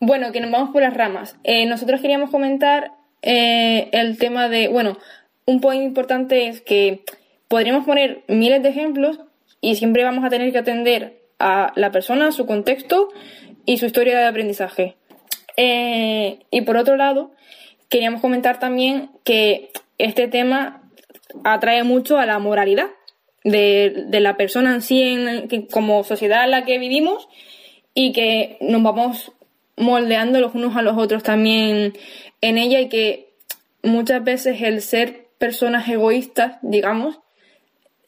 Bueno, 0.00 0.30
que 0.30 0.40
nos 0.40 0.50
vamos 0.50 0.71
por 0.71 0.83
las 0.83 0.95
ramas. 0.95 1.37
Eh, 1.42 1.66
nosotros 1.66 2.00
queríamos 2.00 2.30
comentar 2.30 2.92
eh, 3.23 3.88
el 3.92 4.18
tema 4.18 4.49
de, 4.49 4.68
bueno, 4.68 4.99
un 5.47 5.61
punto 5.61 5.83
importante 5.83 6.49
es 6.49 6.61
que 6.61 7.02
podríamos 7.49 7.85
poner 7.85 8.23
miles 8.28 8.62
de 8.62 8.68
ejemplos 8.68 9.18
y 9.61 9.76
siempre 9.76 10.04
vamos 10.04 10.25
a 10.25 10.28
tener 10.28 10.52
que 10.52 10.59
atender 10.59 11.23
a 11.38 11.73
la 11.75 11.90
persona, 11.90 12.30
su 12.33 12.47
contexto 12.47 13.09
y 13.64 13.78
su 13.78 13.87
historia 13.87 14.18
de 14.18 14.26
aprendizaje. 14.26 14.97
Eh, 15.60 16.38
y 16.52 16.60
por 16.60 16.76
otro 16.76 16.96
lado, 16.96 17.32
queríamos 17.88 18.20
comentar 18.20 18.60
también 18.60 19.10
que 19.24 19.70
este 19.98 20.28
tema 20.28 20.88
atrae 21.42 21.82
mucho 21.82 22.16
a 22.18 22.26
la 22.26 22.38
moralidad 22.38 22.86
de, 23.42 24.06
la 24.12 24.36
persona 24.36 24.72
en 24.72 24.82
sí, 24.82 25.02
en, 25.02 25.66
como 25.66 26.04
sociedad 26.04 26.44
en 26.44 26.52
la 26.52 26.64
que 26.64 26.78
vivimos, 26.78 27.28
y 27.92 28.12
que 28.12 28.56
nos 28.60 28.84
vamos 28.84 29.32
moldeando 29.76 30.40
los 30.40 30.54
unos 30.54 30.76
a 30.76 30.82
los 30.82 30.96
otros 30.96 31.24
también 31.24 31.94
en 32.40 32.58
ella 32.58 32.78
y 32.80 32.88
que 32.88 33.32
muchas 33.82 34.22
veces 34.22 34.62
el 34.62 34.80
ser 34.80 35.26
personas 35.38 35.88
egoístas, 35.88 36.58
digamos, 36.62 37.18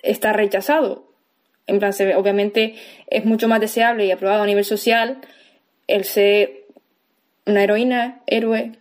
está 0.03 0.33
rechazado. 0.33 1.11
En 1.67 1.81
plan, 1.81 1.93
obviamente 2.17 2.77
es 3.09 3.25
mucho 3.25 3.49
más 3.49 3.61
deseable 3.61 4.07
y 4.07 4.13
aprobado 4.13 4.45
a 4.45 4.47
nivel 4.47 4.65
social 4.65 5.19
el 5.89 6.05
ser 6.05 6.60
una 7.51 7.63
heroína, 7.63 8.21
héroe, 8.27 8.73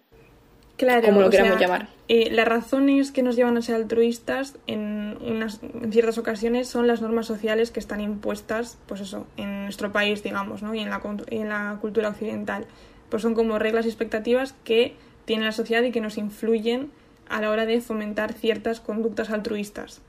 claro, 0.78 1.02
como 1.04 1.22
lo 1.22 1.30
queramos 1.30 1.60
llamar. 1.60 1.90
Eh, 2.08 2.32
las 2.32 2.48
razones 2.48 3.12
que 3.12 3.22
nos 3.22 3.36
llevan 3.36 3.56
a 3.58 3.62
ser 3.62 3.76
altruistas 3.76 4.58
en, 4.66 5.18
unas, 5.22 5.62
en 5.62 5.92
ciertas 5.92 6.18
ocasiones 6.18 6.68
son 6.68 6.88
las 6.88 7.02
normas 7.02 7.28
sociales 7.28 7.70
que 7.70 7.80
están 7.80 8.02
impuestas, 8.02 8.80
pues 8.88 9.02
eso, 9.02 9.28
en 9.38 9.66
nuestro 9.66 9.92
país, 9.92 10.24
digamos, 10.24 10.64
¿no? 10.64 10.74
y 10.74 10.80
en 10.80 10.90
la, 10.90 11.02
en 11.30 11.50
la 11.50 11.78
cultura 11.80 12.10
occidental. 12.10 12.66
Pues 13.10 13.22
son 13.22 13.36
como 13.36 13.60
reglas 13.60 13.86
y 13.86 13.90
expectativas 13.90 14.54
que 14.64 14.96
tiene 15.26 15.46
la 15.46 15.52
sociedad 15.52 15.84
y 15.84 15.92
que 15.92 16.02
nos 16.02 16.18
influyen 16.18 16.90
a 17.28 17.42
la 17.42 17.52
hora 17.52 17.68
de 17.68 17.80
fomentar 17.80 18.34
ciertas 18.34 18.80
conductas 18.80 19.30
altruistas. 19.30 20.02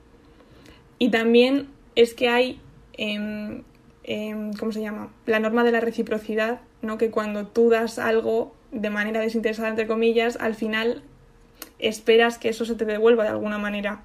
Y 0.97 1.09
también 1.09 1.67
es 1.95 2.15
que 2.15 2.29
hay, 2.29 2.59
em, 2.97 3.61
em, 4.03 4.53
¿cómo 4.53 4.71
se 4.71 4.81
llama? 4.81 5.11
La 5.25 5.39
norma 5.39 5.63
de 5.63 5.71
la 5.71 5.79
reciprocidad, 5.79 6.61
¿no? 6.81 6.97
Que 6.97 7.11
cuando 7.11 7.47
tú 7.47 7.69
das 7.69 7.99
algo 7.99 8.53
de 8.71 8.89
manera 8.89 9.19
desinteresada, 9.19 9.69
entre 9.69 9.87
comillas, 9.87 10.37
al 10.37 10.55
final 10.55 11.03
esperas 11.79 12.37
que 12.37 12.49
eso 12.49 12.65
se 12.65 12.75
te 12.75 12.85
devuelva 12.85 13.23
de 13.23 13.29
alguna 13.29 13.57
manera. 13.57 14.03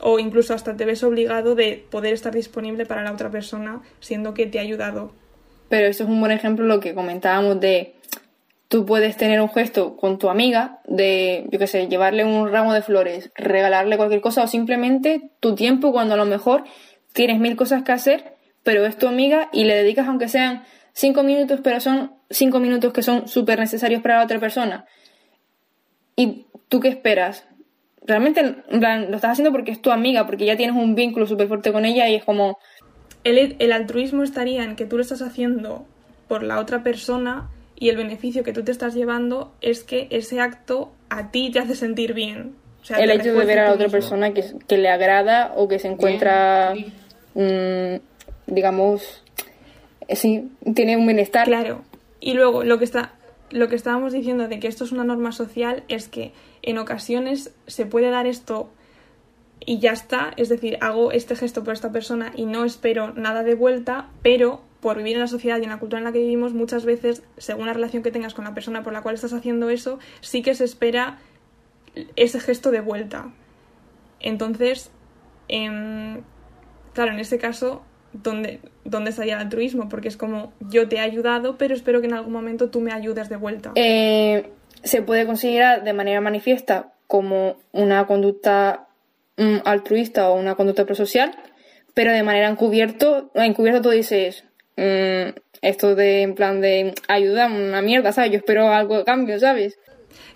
O 0.00 0.18
incluso 0.18 0.54
hasta 0.54 0.76
te 0.76 0.84
ves 0.84 1.02
obligado 1.02 1.54
de 1.54 1.84
poder 1.90 2.14
estar 2.14 2.34
disponible 2.34 2.86
para 2.86 3.02
la 3.02 3.12
otra 3.12 3.30
persona, 3.30 3.82
siendo 4.00 4.34
que 4.34 4.46
te 4.46 4.58
ha 4.58 4.62
ayudado. 4.62 5.12
Pero 5.68 5.86
eso 5.86 6.04
es 6.04 6.10
un 6.10 6.20
buen 6.20 6.32
ejemplo 6.32 6.66
lo 6.66 6.80
que 6.80 6.94
comentábamos 6.94 7.60
de 7.60 7.94
Tú 8.72 8.86
puedes 8.86 9.18
tener 9.18 9.38
un 9.42 9.50
gesto 9.50 9.98
con 9.98 10.16
tu 10.16 10.30
amiga 10.30 10.78
de, 10.86 11.44
yo 11.50 11.58
qué 11.58 11.66
sé, 11.66 11.88
llevarle 11.88 12.24
un 12.24 12.50
ramo 12.50 12.72
de 12.72 12.80
flores, 12.80 13.30
regalarle 13.34 13.98
cualquier 13.98 14.22
cosa 14.22 14.44
o 14.44 14.46
simplemente 14.46 15.28
tu 15.40 15.54
tiempo 15.54 15.92
cuando 15.92 16.14
a 16.14 16.16
lo 16.16 16.24
mejor 16.24 16.64
tienes 17.12 17.38
mil 17.38 17.54
cosas 17.54 17.82
que 17.82 17.92
hacer, 17.92 18.31
pero 18.62 18.86
es 18.86 18.96
tu 18.96 19.08
amiga 19.08 19.48
y 19.52 19.64
le 19.64 19.74
dedicas 19.74 20.06
aunque 20.08 20.28
sean 20.28 20.64
cinco 20.92 21.22
minutos, 21.22 21.60
pero 21.62 21.80
son 21.80 22.12
cinco 22.30 22.60
minutos 22.60 22.92
que 22.92 23.02
son 23.02 23.28
súper 23.28 23.58
necesarios 23.58 24.02
para 24.02 24.18
la 24.18 24.24
otra 24.24 24.38
persona. 24.38 24.86
¿Y 26.16 26.46
tú 26.68 26.80
qué 26.80 26.88
esperas? 26.88 27.44
Realmente 28.04 28.56
lo 28.70 29.16
estás 29.16 29.32
haciendo 29.32 29.52
porque 29.52 29.70
es 29.70 29.80
tu 29.80 29.90
amiga, 29.90 30.26
porque 30.26 30.44
ya 30.44 30.56
tienes 30.56 30.76
un 30.76 30.94
vínculo 30.94 31.26
súper 31.26 31.48
fuerte 31.48 31.72
con 31.72 31.84
ella 31.84 32.08
y 32.08 32.16
es 32.16 32.24
como... 32.24 32.58
El, 33.24 33.56
el 33.60 33.72
altruismo 33.72 34.24
estaría 34.24 34.64
en 34.64 34.74
que 34.74 34.84
tú 34.84 34.96
lo 34.96 35.02
estás 35.02 35.22
haciendo 35.22 35.86
por 36.26 36.42
la 36.42 36.58
otra 36.58 36.82
persona 36.82 37.50
y 37.82 37.88
el 37.88 37.96
beneficio 37.96 38.42
que 38.42 38.52
tú 38.52 38.64
te 38.64 38.72
estás 38.72 38.94
llevando 38.94 39.52
es 39.60 39.84
que 39.84 40.08
ese 40.10 40.40
acto 40.40 40.92
a 41.08 41.30
ti 41.30 41.50
te 41.50 41.58
hace 41.58 41.74
sentir 41.74 42.14
bien. 42.14 42.54
el 42.96 43.10
hecho 43.10 43.34
de 43.34 43.44
ver 43.44 43.58
a 43.60 43.64
la 43.64 43.72
otra 43.74 43.88
persona 43.88 44.32
que, 44.32 44.44
que, 44.66 44.78
le 44.78 44.88
agrada 44.88 45.52
o 45.56 45.68
que 45.68 45.78
se 45.78 45.88
encuentra, 45.88 46.74
mm, 47.34 47.96
digamos, 48.52 49.22
eh, 50.08 50.16
sí, 50.16 50.50
tiene 50.74 50.96
un 50.96 51.06
bienestar. 51.06 51.46
Claro. 51.46 51.82
Y 52.20 52.34
luego 52.34 52.64
lo 52.64 52.78
que 52.78 52.84
está 52.84 53.14
lo 53.50 53.68
que 53.68 53.76
estábamos 53.76 54.12
diciendo 54.12 54.48
de 54.48 54.58
que 54.58 54.66
esto 54.66 54.84
es 54.84 54.92
una 54.92 55.04
norma 55.04 55.30
social 55.30 55.84
es 55.88 56.08
que 56.08 56.32
en 56.62 56.78
ocasiones 56.78 57.52
se 57.66 57.84
puede 57.86 58.10
dar 58.10 58.26
esto 58.26 58.70
y 59.64 59.78
ya 59.78 59.92
está, 59.92 60.32
es 60.36 60.48
decir, 60.48 60.78
hago 60.80 61.12
este 61.12 61.36
gesto 61.36 61.62
por 61.62 61.74
esta 61.74 61.92
persona 61.92 62.32
y 62.34 62.46
no 62.46 62.64
espero 62.64 63.12
nada 63.12 63.42
de 63.42 63.54
vuelta, 63.54 64.08
pero 64.22 64.62
por 64.80 64.96
vivir 64.96 65.14
en 65.14 65.20
la 65.20 65.28
sociedad 65.28 65.58
y 65.60 65.64
en 65.64 65.70
la 65.70 65.78
cultura 65.78 65.98
en 65.98 66.04
la 66.04 66.12
que 66.12 66.18
vivimos, 66.18 66.54
muchas 66.54 66.84
veces, 66.84 67.22
según 67.36 67.66
la 67.66 67.72
relación 67.72 68.02
que 68.02 68.10
tengas 68.10 68.34
con 68.34 68.44
la 68.44 68.54
persona 68.54 68.82
por 68.82 68.92
la 68.92 69.02
cual 69.02 69.14
estás 69.14 69.32
haciendo 69.32 69.70
eso, 69.70 70.00
sí 70.20 70.42
que 70.42 70.54
se 70.54 70.64
espera 70.64 71.18
ese 72.16 72.40
gesto 72.40 72.70
de 72.72 72.80
vuelta. 72.80 73.30
Entonces, 74.18 74.90
em, 75.46 76.22
claro, 76.94 77.12
en 77.12 77.20
ese 77.20 77.38
caso, 77.38 77.82
¿dónde, 78.12 78.60
¿dónde 78.84 79.10
estaría 79.10 79.34
el 79.34 79.40
altruismo? 79.40 79.88
Porque 79.88 80.08
es 80.08 80.16
como, 80.16 80.52
yo 80.70 80.88
te 80.88 80.96
he 80.96 81.00
ayudado, 81.00 81.56
pero 81.58 81.74
espero 81.74 82.00
que 82.00 82.06
en 82.06 82.14
algún 82.14 82.32
momento 82.32 82.70
tú 82.70 82.80
me 82.80 82.92
ayudes 82.92 83.28
de 83.28 83.36
vuelta. 83.36 83.72
Eh, 83.74 84.50
se 84.82 85.02
puede 85.02 85.26
considerar 85.26 85.84
de 85.84 85.92
manera 85.92 86.20
manifiesta 86.20 86.92
como 87.06 87.56
una 87.72 88.06
conducta 88.06 88.88
mm, 89.36 89.58
altruista 89.64 90.30
o 90.30 90.38
una 90.38 90.54
conducta 90.54 90.84
prosocial, 90.84 91.36
pero 91.94 92.12
de 92.12 92.22
manera 92.22 92.48
encubierto, 92.48 93.30
encubierto 93.34 93.82
tú 93.82 93.90
dices, 93.90 94.44
Mm, 94.76 95.34
esto 95.60 95.94
de 95.94 96.22
en 96.22 96.34
plan 96.34 96.60
de 96.60 96.94
ayuda, 97.08 97.46
una 97.46 97.82
mierda, 97.82 98.12
¿sabes? 98.12 98.30
Yo 98.32 98.38
espero 98.38 98.68
algo 98.70 98.98
de 98.98 99.04
cambio, 99.04 99.38
¿sabes? 99.38 99.78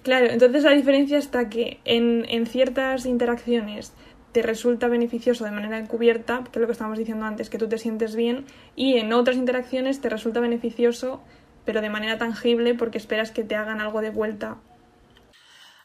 Claro, 0.02 0.26
entonces 0.26 0.62
la 0.62 0.72
diferencia 0.72 1.18
está 1.18 1.48
que 1.48 1.80
en, 1.84 2.26
en 2.28 2.46
ciertas 2.46 3.06
interacciones 3.06 3.92
te 4.36 4.42
resulta 4.42 4.86
beneficioso 4.88 5.46
de 5.46 5.50
manera 5.50 5.78
encubierta, 5.78 6.44
que 6.44 6.58
es 6.58 6.60
lo 6.60 6.66
que 6.66 6.72
estábamos 6.72 6.98
diciendo 6.98 7.24
antes, 7.24 7.48
que 7.48 7.56
tú 7.56 7.70
te 7.70 7.78
sientes 7.78 8.14
bien, 8.14 8.44
y 8.74 8.98
en 8.98 9.14
otras 9.14 9.38
interacciones 9.38 10.02
te 10.02 10.10
resulta 10.10 10.40
beneficioso, 10.40 11.22
pero 11.64 11.80
de 11.80 11.88
manera 11.88 12.18
tangible, 12.18 12.74
porque 12.74 12.98
esperas 12.98 13.30
que 13.30 13.44
te 13.44 13.54
hagan 13.56 13.80
algo 13.80 14.02
de 14.02 14.10
vuelta. 14.10 14.58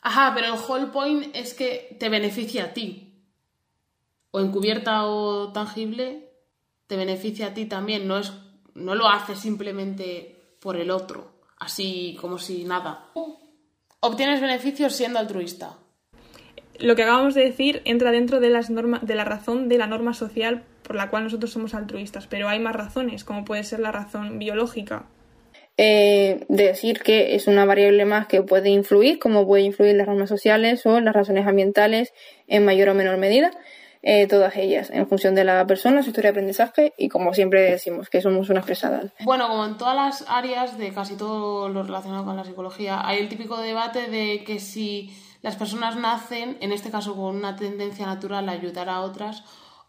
Ajá, 0.02 0.34
pero 0.36 0.48
el 0.48 0.60
whole 0.60 0.88
point 0.88 1.34
es 1.34 1.54
que 1.54 1.96
te 1.98 2.10
beneficia 2.10 2.66
a 2.66 2.74
ti. 2.74 3.24
O 4.32 4.42
encubierta 4.42 5.06
o 5.06 5.54
tangible, 5.54 6.34
te 6.88 6.98
beneficia 6.98 7.48
a 7.48 7.54
ti 7.54 7.68
también, 7.68 8.06
no, 8.06 8.18
es, 8.18 8.34
no 8.74 8.96
lo 8.96 9.08
haces 9.08 9.40
simplemente 9.40 10.58
por 10.60 10.76
el 10.76 10.92
otro, 10.92 11.40
así 11.58 12.18
como 12.20 12.38
si 12.38 12.66
nada. 12.66 13.12
Obtienes 14.02 14.42
beneficios 14.42 14.94
siendo 14.94 15.20
altruista. 15.20 15.78
Lo 16.80 16.96
que 16.96 17.04
acabamos 17.04 17.34
de 17.34 17.44
decir 17.44 17.82
entra 17.86 18.12
dentro 18.12 18.40
de, 18.40 18.50
las 18.50 18.70
normas 18.70 19.06
de 19.06 19.16
la 19.16 19.24
razón 19.24 19.70
de 19.70 19.78
la 19.78 19.88
norma 19.88 20.14
social 20.14 20.64
por 20.84 20.96
la 20.96 21.10
cual 21.10 21.24
nosotros 21.24 21.52
somos 21.52 21.74
altruistas, 21.74 22.28
pero 22.28 22.50
hay 22.50 22.60
más 22.60 22.76
razones, 22.76 23.24
como 23.24 23.46
puede 23.46 23.64
ser 23.64 23.80
la 23.80 23.92
razón 23.92 24.40
biológica. 24.40 25.06
Eh, 25.78 26.46
decir 26.50 27.02
que 27.02 27.36
es 27.36 27.48
una 27.48 27.66
variable 27.66 28.06
más 28.06 28.28
que 28.28 28.42
puede 28.42 28.70
influir, 28.70 29.20
como 29.20 29.48
puede 29.48 29.64
influir 29.64 29.96
las 29.96 30.08
normas 30.08 30.30
sociales 30.30 30.86
o 30.86 31.00
las 31.00 31.14
razones 31.14 31.48
ambientales 31.48 32.14
en 32.48 32.66
mayor 32.66 32.90
o 32.90 32.94
menor 32.94 33.18
medida. 33.18 33.52
Eh, 34.04 34.28
todas 34.28 34.56
ellas, 34.56 34.90
en 34.92 35.08
función 35.08 35.36
de 35.36 35.44
la 35.44 35.66
persona, 35.68 36.02
su 36.02 36.10
historia 36.10 36.30
de 36.30 36.34
aprendizaje 36.34 36.94
y 36.98 37.08
como 37.08 37.34
siempre 37.34 37.62
decimos, 37.62 38.10
que 38.10 38.22
somos 38.22 38.50
unas 38.50 38.66
pesadas. 38.66 39.12
Bueno, 39.24 39.48
como 39.48 39.66
en 39.66 39.78
todas 39.78 39.96
las 39.96 40.26
áreas 40.28 40.78
de 40.78 40.92
casi 40.92 41.16
todo 41.16 41.70
lo 41.70 41.84
relacionado 41.84 42.26
con 42.26 42.36
la 42.36 42.44
psicología, 42.44 43.08
hay 43.08 43.20
el 43.20 43.30
típico 43.30 43.62
debate 43.62 44.08
de 44.08 44.44
que 44.44 44.60
si 44.60 45.12
las 45.42 45.56
personas 45.56 45.96
nacen, 45.96 46.58
en 46.62 46.72
este 46.72 46.92
caso 46.92 47.16
con 47.16 47.36
una 47.36 47.56
tendencia 47.56 48.06
natural 48.06 48.48
a 48.48 48.54
ayudar 48.54 48.90
a 48.90 49.02
otras, 49.02 49.44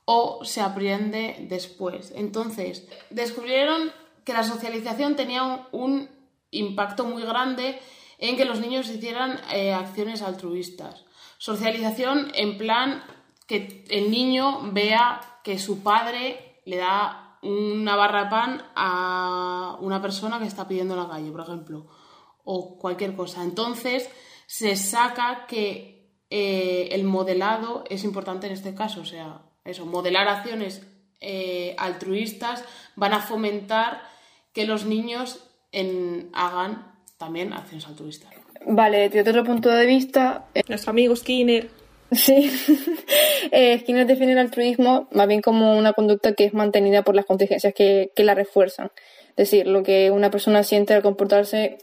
o 0.04 0.44
se 0.44 0.61
aprende 0.61 1.47
después. 1.49 2.12
Entonces, 2.16 2.88
descubrieron 3.11 3.92
que 4.25 4.32
la 4.32 4.44
socialización 4.44 5.16
tenía 5.16 5.68
un, 5.73 6.09
impacto 6.52 7.04
muy 7.04 7.23
grande 7.23 7.80
en 8.18 8.37
que 8.37 8.44
los 8.44 8.61
niños 8.61 8.88
hicieran 8.88 9.40
eh, 9.52 9.73
acciones 9.73 10.23
altruistas. 10.23 11.04
Socialización 11.38 12.30
en 12.35 12.59
plan 12.59 13.02
que 13.49 13.85
el 13.88 14.11
niño 14.11 14.61
vea 14.73 15.21
que 15.42 15.59
su 15.59 15.82
padre 15.82 16.61
le 16.64 16.76
da 16.76 17.38
una 17.42 17.97
barra 17.97 18.25
de 18.25 18.30
pan 18.30 18.62
a 18.76 19.76
una 19.80 20.00
persona 20.00 20.38
que 20.38 20.47
está 20.47 20.68
pidiendo 20.68 20.94
en 20.94 21.00
la 21.00 21.09
calle, 21.09 21.32
por 21.32 21.40
ejemplo, 21.40 21.87
o 22.44 22.78
cualquier 22.78 23.16
cosa. 23.16 23.42
Entonces 23.42 24.09
se 24.46 24.76
saca 24.76 25.46
que 25.46 25.92
eh, 26.34 26.88
el 26.92 27.04
modelado 27.04 27.84
es 27.90 28.04
importante 28.04 28.46
en 28.46 28.54
este 28.54 28.75
caso. 28.75 29.02
O 29.02 29.04
sea, 29.04 29.42
eso, 29.66 29.84
modelar 29.84 30.28
acciones 30.28 30.82
eh, 31.20 31.75
altruistas 31.78 32.64
van 32.96 33.12
a 33.12 33.20
fomentar 33.20 34.02
que 34.54 34.66
los 34.66 34.87
niños 34.87 35.46
hagan 36.32 36.90
también 37.18 37.52
acciones 37.52 37.87
altruistas. 37.87 38.30
Vale, 38.64 39.11
desde 39.11 39.30
otro 39.30 39.44
punto 39.44 39.68
de 39.68 39.84
vista. 39.84 40.46
Eh, 40.54 40.62
Nuestro 40.68 40.90
amigo 40.90 41.14
Skinner. 41.14 41.68
Sí, 42.11 42.50
Skinner 43.80 44.06
define 44.06 44.32
el 44.32 44.38
altruismo 44.38 45.08
más 45.12 45.28
bien 45.28 45.42
como 45.42 45.76
una 45.76 45.92
conducta 45.92 46.32
que 46.32 46.44
es 46.44 46.54
mantenida 46.54 47.02
por 47.02 47.14
las 47.14 47.26
contingencias 47.26 47.75
que, 47.75 48.11
la 48.16 48.34
refuerzan. 48.34 48.90
Es 49.37 49.50
decir, 49.50 49.66
lo 49.66 49.82
que 49.82 50.11
una 50.11 50.30
persona 50.30 50.62
siente 50.62 50.94
al 50.94 51.02
comportarse 51.02 51.76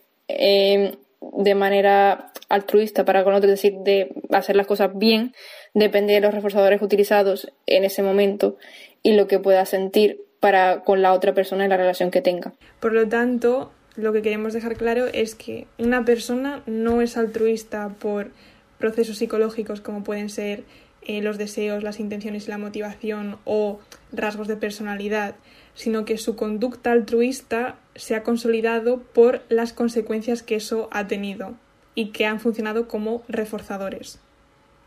de 1.21 1.55
manera 1.55 2.31
altruista 2.47 3.05
para 3.05 3.23
con 3.23 3.33
otros, 3.33 3.51
es 3.51 3.61
decir, 3.61 3.79
de 3.83 4.13
hacer 4.31 4.55
las 4.55 4.67
cosas 4.67 4.91
bien, 4.95 5.33
depende 5.73 6.13
de 6.13 6.21
los 6.21 6.33
reforzadores 6.33 6.81
utilizados 6.81 7.51
en 7.65 7.83
ese 7.83 8.03
momento 8.03 8.57
y 9.03 9.13
lo 9.13 9.27
que 9.27 9.39
pueda 9.39 9.65
sentir 9.65 10.21
para 10.39 10.83
con 10.83 11.01
la 11.01 11.13
otra 11.13 11.33
persona 11.33 11.63
en 11.63 11.69
la 11.69 11.77
relación 11.77 12.11
que 12.11 12.21
tenga. 12.21 12.53
Por 12.79 12.93
lo 12.93 13.07
tanto, 13.07 13.71
lo 13.95 14.13
que 14.13 14.21
queremos 14.21 14.53
dejar 14.53 14.75
claro 14.75 15.07
es 15.07 15.35
que 15.35 15.67
una 15.77 16.05
persona 16.05 16.63
no 16.65 17.01
es 17.01 17.17
altruista 17.17 17.89
por 17.99 18.31
procesos 18.77 19.17
psicológicos 19.17 19.81
como 19.81 20.03
pueden 20.03 20.29
ser 20.29 20.63
eh, 21.01 21.21
los 21.21 21.37
deseos, 21.37 21.83
las 21.83 21.99
intenciones 21.99 22.47
y 22.47 22.51
la 22.51 22.57
motivación 22.57 23.37
o 23.45 23.79
rasgos 24.11 24.47
de 24.47 24.55
personalidad, 24.55 25.35
sino 25.79 26.03
que 26.03 26.17
su 26.17 26.35
conducta 26.35 26.91
altruista 26.91 27.77
se 27.95 28.13
ha 28.13 28.21
consolidado 28.21 29.01
por 29.13 29.43
las 29.47 29.71
consecuencias 29.71 30.43
que 30.43 30.55
eso 30.55 30.89
ha 30.91 31.07
tenido 31.07 31.53
y 31.95 32.11
que 32.11 32.25
han 32.25 32.41
funcionado 32.41 32.89
como 32.89 33.23
reforzadores, 33.29 34.19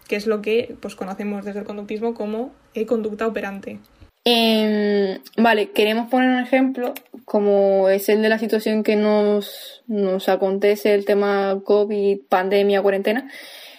que 0.06 0.16
es 0.16 0.26
lo 0.26 0.42
que 0.42 0.76
pues, 0.80 0.94
conocemos 0.94 1.46
desde 1.46 1.60
el 1.60 1.64
conductismo 1.64 2.12
como 2.12 2.52
eh, 2.74 2.84
conducta 2.84 3.26
operante. 3.26 3.78
Em, 4.26 5.18
vale, 5.38 5.70
queremos 5.70 6.10
poner 6.10 6.28
un 6.28 6.40
ejemplo 6.40 6.92
como 7.24 7.88
es 7.88 8.10
el 8.10 8.20
de 8.20 8.28
la 8.28 8.38
situación 8.38 8.82
que 8.82 8.94
nos, 8.94 9.82
nos 9.86 10.28
acontece 10.28 10.92
el 10.92 11.06
tema 11.06 11.58
COVID, 11.64 12.18
pandemia, 12.28 12.82
cuarentena, 12.82 13.30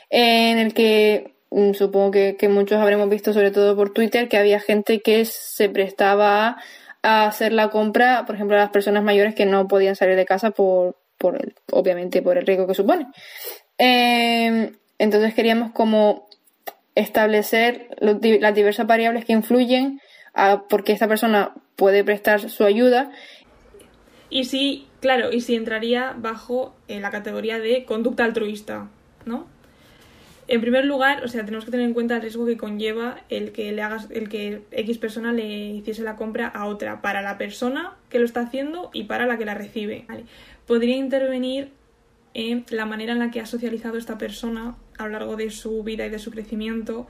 en 0.10 0.58
el 0.58 0.74
que 0.74 1.36
mm, 1.52 1.74
supongo 1.74 2.10
que, 2.10 2.38
que, 2.40 2.50
muchos 2.50 2.80
habremos 2.80 3.08
visto, 3.08 3.34
sobre 3.34 3.52
todo 3.52 3.76
por 3.76 3.94
Twitter, 3.94 4.28
que 4.28 4.38
había 4.38 4.60
gente 4.60 5.02
que 5.02 5.26
se 5.26 5.70
prestaba 5.70 6.48
a 6.48 6.58
hacer 7.04 7.52
la 7.52 7.70
compra, 7.70 8.26
por 8.26 8.36
ejemplo, 8.36 8.56
a 8.56 8.62
las 8.62 8.70
personas 8.72 9.04
mayores 9.04 9.36
que 9.36 9.46
no 9.46 9.68
podían 9.68 9.96
salir 9.96 10.16
de 10.16 10.26
casa 10.26 10.52
por, 10.52 10.98
por 11.18 11.36
el, 11.36 11.54
obviamente 11.72 12.22
por 12.22 12.38
el 12.38 12.46
riesgo 12.48 12.66
que 12.66 12.74
supone. 12.74 13.08
Em, 13.78 14.72
entonces 14.98 15.34
queríamos 15.34 15.72
como 15.72 16.28
establecer 16.96 17.90
las 18.00 18.56
diversas 18.56 18.88
variables 18.88 19.26
que 19.26 19.34
influyen 19.34 20.00
a 20.34 20.64
por 20.68 20.84
qué 20.84 20.94
esta 20.94 21.08
persona 21.08 21.54
puede 21.76 22.04
prestar 22.04 22.50
su 22.50 22.64
ayuda. 22.64 23.12
Y 24.30 24.46
si, 24.46 24.88
claro, 25.00 25.32
y 25.32 25.42
si 25.42 25.56
entraría 25.56 26.14
bajo 26.18 26.76
eh, 26.88 27.00
la 27.00 27.12
categoría 27.12 27.60
de 27.60 27.86
conducta 27.86 28.24
altruista, 28.24 28.90
¿no? 29.26 29.48
En 30.48 30.60
primer 30.60 30.86
lugar, 30.86 31.24
o 31.24 31.28
sea, 31.28 31.46
tenemos 31.46 31.64
que 31.64 31.72
tener 31.72 31.86
en 31.86 31.94
cuenta 31.94 32.16
el 32.16 32.22
riesgo 32.22 32.46
que 32.46 32.58
conlleva 32.58 33.22
el 33.30 33.54
que 33.54 33.72
le 33.72 33.82
hagas, 33.82 34.10
el 34.12 34.28
que 34.28 34.62
X 34.72 34.98
persona 34.98 35.32
le 35.32 35.68
hiciese 35.70 36.02
la 36.04 36.18
compra 36.18 36.48
a 36.48 36.66
otra, 36.66 37.02
para 37.02 37.22
la 37.22 37.38
persona 37.38 37.94
que 38.10 38.20
lo 38.20 38.26
está 38.26 38.42
haciendo 38.42 38.90
y 38.94 39.06
para 39.06 39.26
la 39.26 39.38
que 39.38 39.46
la 39.46 39.54
recibe 39.54 40.06
podría 40.68 40.96
intervenir 40.96 41.72
en 42.34 42.66
la 42.70 42.86
manera 42.86 43.14
en 43.14 43.20
la 43.20 43.32
que 43.32 43.40
ha 43.40 43.46
socializado 43.46 43.98
esta 43.98 44.18
persona 44.18 44.76
a 44.98 45.06
lo 45.06 45.12
largo 45.12 45.36
de 45.36 45.50
su 45.52 45.84
vida 45.84 46.06
y 46.06 46.10
de 46.10 46.20
su 46.20 46.32
crecimiento, 46.32 47.08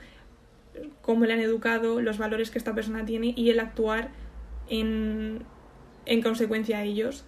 cómo 1.02 1.24
le 1.24 1.32
han 1.32 1.40
educado, 1.40 2.00
los 2.00 2.18
valores 2.18 2.50
que 2.50 2.58
esta 2.58 2.74
persona 2.74 3.04
tiene 3.04 3.32
y 3.36 3.50
el 3.50 3.60
actuar 3.60 4.10
en, 4.68 5.44
en 6.06 6.22
consecuencia 6.22 6.78
a 6.78 6.84
ellos. 6.84 7.24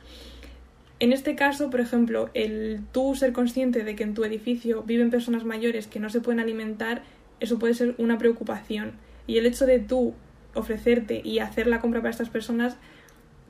En 0.99 1.13
este 1.13 1.35
caso, 1.35 1.69
por 1.69 1.81
ejemplo, 1.81 2.31
el 2.33 2.81
tú 2.93 3.15
ser 3.15 3.33
consciente 3.33 3.85
de 3.85 3.97
que 3.97 4.03
en 4.03 4.15
tu 4.15 4.25
edificio 4.25 4.83
viven 4.83 5.11
personas 5.11 5.45
mayores 5.45 5.87
que 5.87 6.01
no 6.01 6.09
se 6.09 6.21
pueden 6.21 6.41
alimentar, 6.41 7.03
eso 7.41 7.59
puede 7.59 7.75
ser 7.75 7.95
una 7.99 8.17
preocupación. 8.19 8.93
Y 9.27 9.37
el 9.37 9.47
hecho 9.47 9.67
de 9.67 9.79
tú 9.79 10.15
ofrecerte 10.55 11.21
y 11.23 11.41
hacer 11.41 11.67
la 11.67 11.81
compra 11.81 12.01
para 12.01 12.11
estas 12.11 12.31
personas 12.31 12.77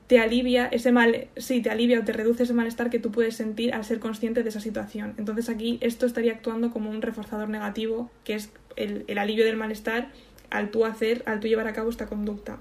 te 0.07 0.19
alivia 0.19 0.67
ese 0.67 0.91
mal, 0.91 1.27
sí, 1.35 1.61
te 1.61 1.69
alivia 1.69 1.99
o 1.99 2.03
te 2.03 2.13
reduce 2.13 2.43
ese 2.43 2.53
malestar 2.53 2.89
que 2.89 2.99
tú 2.99 3.11
puedes 3.11 3.35
sentir 3.35 3.73
al 3.73 3.83
ser 3.83 3.99
consciente 3.99 4.41
de 4.41 4.49
esa 4.49 4.61
situación. 4.61 5.13
Entonces 5.17 5.49
aquí 5.49 5.77
esto 5.81 6.05
estaría 6.05 6.31
actuando 6.31 6.71
como 6.71 6.89
un 6.89 7.01
reforzador 7.01 7.49
negativo, 7.49 8.09
que 8.23 8.35
es 8.35 8.49
el, 8.77 9.17
alivio 9.17 9.45
del 9.45 9.57
malestar 9.57 10.09
al 10.49 10.71
tú 10.71 10.85
hacer, 10.85 11.23
al 11.25 11.41
tú 11.41 11.47
llevar 11.47 11.67
a 11.67 11.73
cabo 11.73 11.89
esta 11.89 12.07
conducta. 12.07 12.59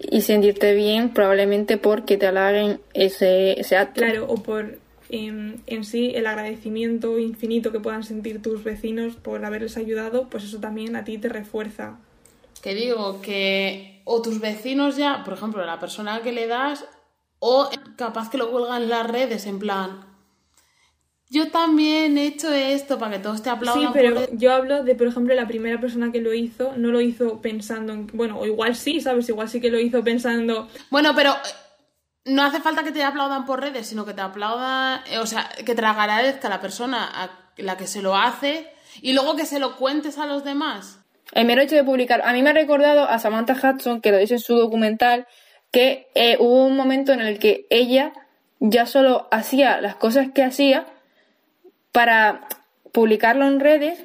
Y 0.00 0.22
sentirte 0.22 0.74
bien 0.74 1.10
probablemente 1.10 1.76
porque 1.76 2.16
te 2.16 2.26
halaguen 2.26 2.80
ese, 2.94 3.60
ese 3.60 3.76
acto. 3.76 4.00
Claro, 4.00 4.26
o 4.28 4.36
por 4.36 4.78
em, 5.10 5.58
en 5.66 5.84
sí 5.84 6.12
el 6.14 6.26
agradecimiento 6.26 7.18
infinito 7.18 7.70
que 7.70 7.80
puedan 7.80 8.02
sentir 8.02 8.40
tus 8.40 8.64
vecinos 8.64 9.16
por 9.16 9.44
haberles 9.44 9.76
ayudado, 9.76 10.28
pues 10.30 10.44
eso 10.44 10.58
también 10.58 10.96
a 10.96 11.04
ti 11.04 11.18
te 11.18 11.28
refuerza 11.28 11.98
que 12.62 12.74
digo 12.74 13.20
que 13.22 14.02
o 14.04 14.22
tus 14.22 14.40
vecinos 14.40 14.96
ya, 14.96 15.22
por 15.24 15.34
ejemplo, 15.34 15.64
la 15.64 15.80
persona 15.80 16.22
que 16.22 16.32
le 16.32 16.46
das, 16.46 16.84
o 17.38 17.70
capaz 17.96 18.30
que 18.30 18.38
lo 18.38 18.50
cuelgan 18.50 18.82
en 18.82 18.90
las 18.90 19.06
redes 19.06 19.46
en 19.46 19.58
plan, 19.58 20.09
yo 21.30 21.48
también 21.52 22.18
he 22.18 22.26
hecho 22.26 22.52
esto 22.52 22.98
para 22.98 23.12
que 23.12 23.22
todos 23.22 23.40
te 23.40 23.50
aplaudan. 23.50 23.84
Sí, 23.84 23.88
pero 23.92 24.26
yo 24.32 24.52
hablo 24.52 24.82
de, 24.82 24.96
por 24.96 25.06
ejemplo, 25.06 25.32
la 25.32 25.46
primera 25.46 25.80
persona 25.80 26.10
que 26.10 26.20
lo 26.20 26.34
hizo, 26.34 26.72
no 26.76 26.88
lo 26.88 27.00
hizo 27.00 27.40
pensando 27.40 27.92
en, 27.92 28.08
bueno, 28.08 28.36
o 28.38 28.46
igual 28.46 28.74
sí, 28.74 29.00
¿sabes? 29.00 29.28
Igual 29.28 29.48
sí 29.48 29.60
que 29.60 29.70
lo 29.70 29.78
hizo 29.78 30.02
pensando... 30.02 30.68
Bueno, 30.90 31.12
pero 31.14 31.30
eh, 31.30 31.48
no 32.24 32.42
hace 32.42 32.60
falta 32.60 32.82
que 32.82 32.90
te 32.90 33.04
aplaudan 33.04 33.46
por 33.46 33.60
redes, 33.60 33.86
sino 33.86 34.04
que 34.04 34.12
te 34.12 34.22
aplaudan, 34.22 35.02
eh, 35.08 35.18
o 35.18 35.26
sea, 35.26 35.48
que 35.64 35.76
te 35.76 35.84
agradezca 35.84 36.48
la 36.48 36.60
persona 36.60 37.04
a 37.04 37.30
la 37.56 37.76
que 37.76 37.86
se 37.86 38.02
lo 38.02 38.16
hace 38.16 38.66
y 39.00 39.12
luego 39.12 39.36
que 39.36 39.46
se 39.46 39.60
lo 39.60 39.76
cuentes 39.76 40.18
a 40.18 40.26
los 40.26 40.42
demás. 40.42 40.98
El 41.32 41.46
mero 41.46 41.62
hecho 41.62 41.76
de 41.76 41.84
publicar. 41.84 42.22
A 42.24 42.32
mí 42.32 42.42
me 42.42 42.50
ha 42.50 42.54
recordado 42.54 43.08
a 43.08 43.20
Samantha 43.20 43.54
Hudson, 43.54 44.00
que 44.00 44.10
lo 44.10 44.18
dice 44.18 44.34
en 44.34 44.40
su 44.40 44.56
documental, 44.56 45.28
que 45.70 46.08
eh, 46.16 46.38
hubo 46.40 46.64
un 46.66 46.76
momento 46.76 47.12
en 47.12 47.20
el 47.20 47.38
que 47.38 47.66
ella 47.70 48.12
ya 48.58 48.86
solo 48.86 49.28
hacía 49.30 49.80
las 49.80 49.94
cosas 49.94 50.30
que 50.34 50.42
hacía 50.42 50.86
para 51.92 52.48
publicarlo 52.92 53.46
en 53.46 53.60
redes 53.60 54.04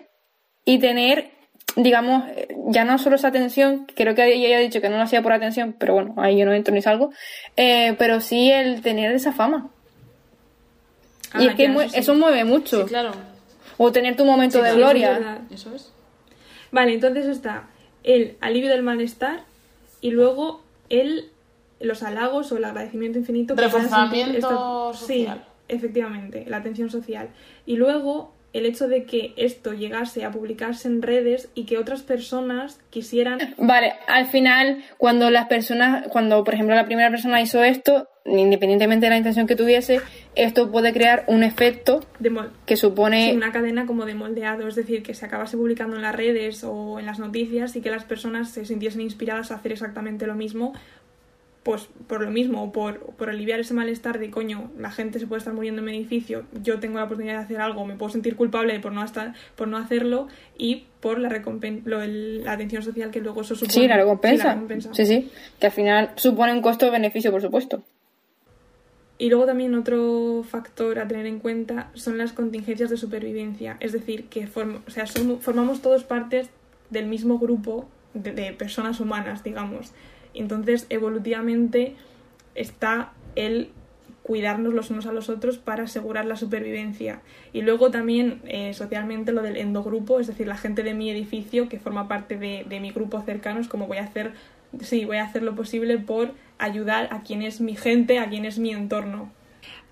y 0.64 0.80
tener, 0.80 1.32
digamos, 1.76 2.24
ya 2.68 2.84
no 2.84 2.98
solo 2.98 3.16
esa 3.16 3.30
atención, 3.30 3.88
creo 3.96 4.16
que 4.16 4.34
ella 4.34 4.58
ha 4.58 4.60
dicho 4.60 4.82
que 4.82 4.90
no 4.90 4.98
lo 4.98 5.04
hacía 5.04 5.22
por 5.22 5.34
atención, 5.34 5.76
pero 5.78 5.94
bueno, 5.94 6.16
ahí 6.18 6.38
yo 6.38 6.46
no 6.46 6.54
entro 6.54 6.74
ni 6.74 6.82
salgo, 6.82 7.12
eh, 7.56 7.96
pero 7.98 8.22
sí 8.22 8.52
el 8.52 8.82
tener 8.82 9.14
esa 9.14 9.32
fama. 9.32 9.70
y 11.40 11.48
ah, 11.48 11.52
es 11.52 11.56
que 11.56 11.90
eso, 11.94 12.16
mueve 12.16 12.44
mucho. 12.44 12.86
claro. 12.86 13.12
O 13.78 13.92
tener 13.92 14.16
tu 14.16 14.24
momento 14.24 14.62
de 14.62 14.74
gloria. 14.74 15.42
Eso 15.52 15.76
es. 15.76 15.92
Vale, 16.72 16.94
entonces 16.94 17.26
está 17.26 17.68
el 18.04 18.38
alivio 18.40 18.70
del 18.70 18.84
malestar 18.84 19.44
y 20.00 20.12
luego 20.12 20.62
el 20.90 21.30
los 21.80 22.04
halagos 22.04 22.52
o 22.52 22.58
el 22.58 22.66
agradecimiento 22.66 23.20
infinito. 23.20 23.56
Reforzamiento 23.56 24.94
social. 24.94 25.44
Sí, 25.46 25.52
efectivamente, 25.68 26.46
la 26.48 26.58
atención 26.58 26.90
social. 26.90 27.30
Y 27.66 27.78
luego 27.78 28.36
el 28.56 28.66
hecho 28.66 28.88
de 28.88 29.04
que 29.04 29.34
esto 29.36 29.74
llegase 29.74 30.24
a 30.24 30.32
publicarse 30.32 30.88
en 30.88 31.02
redes 31.02 31.50
y 31.56 31.66
que 31.66 31.78
otras 31.78 32.04
personas 32.04 32.80
quisieran... 32.90 33.40
Vale, 33.58 33.94
al 34.08 34.28
final, 34.28 34.82
cuando 34.98 35.30
las 35.30 35.48
personas, 35.48 36.08
cuando 36.08 36.42
por 36.46 36.54
ejemplo 36.54 36.74
la 36.74 36.86
primera 36.86 37.10
persona 37.10 37.42
hizo 37.42 37.66
esto, 37.66 38.08
independientemente 38.24 39.08
de 39.08 39.10
la 39.10 39.18
intención 39.18 39.46
que 39.46 39.58
tuviese, 39.58 40.00
esto 40.36 40.72
puede 40.72 40.94
crear 40.94 41.26
un 41.28 41.44
efecto 41.44 42.00
de 42.20 42.32
que 42.66 42.78
supone... 42.78 43.34
una 43.36 43.52
cadena 43.52 43.86
como 43.86 44.06
de 44.06 44.16
moldeado, 44.16 44.70
es 44.70 44.76
decir, 44.76 45.04
que 45.04 45.14
se 45.14 45.26
acabase 45.26 45.58
publicando 45.58 45.98
en 45.98 46.04
las 46.04 46.16
redes 46.16 46.64
o 46.64 46.98
en 46.98 47.06
las 47.06 47.20
noticias 47.20 47.76
y 47.76 47.82
que 47.82 47.92
las 47.92 48.06
personas 48.06 48.52
se 48.52 48.66
sintiesen 48.66 49.02
inspiradas 49.02 49.52
a 49.52 49.56
hacer 49.56 49.74
exactamente 49.74 50.28
lo 50.28 50.36
mismo 50.36 50.72
pues 51.66 51.90
por 52.06 52.22
lo 52.22 52.30
mismo, 52.30 52.72
por, 52.72 53.00
por 53.16 53.32
aliviar 53.32 53.60
ese 53.60 53.74
malestar 53.74 54.20
de 54.20 54.30
coño, 54.30 54.70
la 54.78 54.92
gente 54.92 55.18
se 55.18 55.26
puede 55.26 55.40
estar 55.40 55.52
muriendo 55.52 55.82
en 55.82 55.86
mi 55.86 55.98
edificio, 55.98 56.46
yo 56.62 56.80
tengo 56.80 57.00
la 57.00 57.06
oportunidad 57.06 57.40
de 57.40 57.44
hacer 57.44 57.60
algo, 57.60 57.88
me 57.88 57.96
puedo 57.96 58.12
sentir 58.12 58.36
culpable 58.36 58.80
por 58.80 58.92
no 58.92 59.04
estar, 59.04 59.34
por 59.56 59.68
no 59.68 59.78
hacerlo 59.78 60.28
y 60.60 60.86
por 61.02 61.18
la 61.18 61.30
la 61.30 62.52
atención 62.52 62.84
social 62.84 63.10
que 63.10 63.20
luego 63.20 63.42
eso 63.42 63.56
supone. 63.56 63.74
Sí, 63.74 63.88
la 63.88 63.98
recompensa. 63.98 64.94
Sí, 64.94 65.08
sí, 65.08 65.32
que 65.60 65.66
al 65.66 65.72
final 65.72 66.12
supone 66.18 66.54
un 66.54 66.62
costo-beneficio, 66.62 67.32
por 67.32 67.42
supuesto. 67.42 67.84
Y 69.18 69.30
luego 69.30 69.48
también 69.48 69.74
otro 69.74 70.44
factor 70.48 71.00
a 71.00 71.08
tener 71.08 71.26
en 71.26 71.40
cuenta 71.40 71.90
son 71.96 72.20
las 72.20 72.32
contingencias 72.32 72.92
de 72.92 72.98
supervivencia, 72.98 73.78
es 73.80 73.92
decir, 73.92 74.26
que 74.26 74.48
o 74.48 74.92
sea, 74.92 75.08
formamos 75.40 75.82
todos 75.82 76.04
partes 76.04 76.48
del 76.92 77.08
mismo 77.08 77.40
grupo 77.40 77.90
de 78.16 78.54
personas 78.54 79.00
humanas, 79.00 79.44
digamos. 79.44 79.94
Entonces, 80.34 80.88
evolutivamente 80.90 81.96
está 82.56 83.14
el 83.36 83.70
cuidarnos 84.26 84.74
los 84.74 84.90
unos 84.90 85.06
a 85.06 85.12
los 85.12 85.30
otros 85.30 85.60
para 85.60 85.84
asegurar 85.84 86.26
la 86.26 86.36
supervivencia. 86.36 87.22
Y 87.54 87.62
luego 87.62 87.92
también 87.92 88.42
eh, 88.46 88.74
socialmente 88.74 89.32
lo 89.32 89.44
del 89.44 89.56
endogrupo, 89.56 90.20
es 90.20 90.26
decir, 90.26 90.48
la 90.48 90.58
gente 90.58 90.82
de 90.82 90.96
mi 90.96 91.12
edificio 91.12 91.70
que 91.70 91.78
forma 91.78 92.08
parte 92.08 92.36
de, 92.36 92.66
de 92.68 92.80
mi 92.80 92.92
grupo 92.92 93.22
cercano, 93.22 93.60
es 93.60 93.68
como 93.68 93.86
voy 93.86 93.98
a 93.98 94.04
hacer, 94.04 94.32
sí, 94.82 95.06
voy 95.06 95.18
a 95.18 95.26
hacer 95.26 95.44
lo 95.44 95.54
posible 95.54 96.00
por 96.00 96.32
ayudar 96.58 97.08
a 97.12 97.22
quien 97.22 97.44
es 97.44 97.62
mi 97.62 97.76
gente, 97.76 98.18
a 98.18 98.28
quien 98.28 98.46
es 98.46 98.58
mi 98.58 98.72
entorno. 98.72 99.32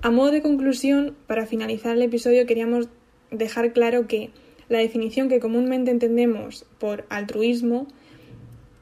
A 0.02 0.10
modo 0.10 0.32
de 0.32 0.42
conclusión, 0.42 1.16
para 1.28 1.46
finalizar 1.46 1.96
el 1.96 2.02
episodio 2.02 2.48
queríamos 2.48 2.90
dejar 3.30 3.72
claro 3.72 4.08
que 4.08 4.32
la 4.68 4.80
definición 4.80 5.30
que 5.30 5.40
comúnmente 5.40 5.92
entendemos 5.92 6.66
por 6.80 7.06
altruismo 7.10 7.88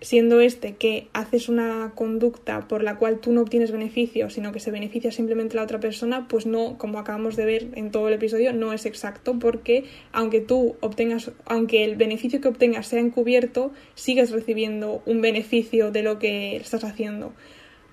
siendo 0.01 0.41
este 0.41 0.75
que 0.75 1.07
haces 1.13 1.47
una 1.47 1.93
conducta 1.95 2.67
por 2.67 2.83
la 2.83 2.97
cual 2.97 3.19
tú 3.19 3.31
no 3.31 3.41
obtienes 3.41 3.71
beneficio, 3.71 4.29
sino 4.29 4.51
que 4.51 4.59
se 4.59 4.71
beneficia 4.71 5.11
simplemente 5.11 5.55
la 5.55 5.63
otra 5.63 5.79
persona, 5.79 6.27
pues 6.27 6.47
no, 6.47 6.77
como 6.77 6.99
acabamos 6.99 7.35
de 7.35 7.45
ver 7.45 7.67
en 7.75 7.91
todo 7.91 8.07
el 8.07 8.15
episodio, 8.15 8.51
no 8.51 8.73
es 8.73 8.85
exacto, 8.87 9.37
porque 9.39 9.85
aunque 10.11 10.41
tú 10.41 10.75
obtengas, 10.81 11.31
aunque 11.45 11.83
el 11.83 11.95
beneficio 11.95 12.41
que 12.41 12.47
obtengas 12.47 12.87
sea 12.87 12.99
encubierto, 12.99 13.71
sigues 13.93 14.31
recibiendo 14.31 15.03
un 15.05 15.21
beneficio 15.21 15.91
de 15.91 16.01
lo 16.01 16.17
que 16.17 16.55
estás 16.55 16.83
haciendo. 16.83 17.33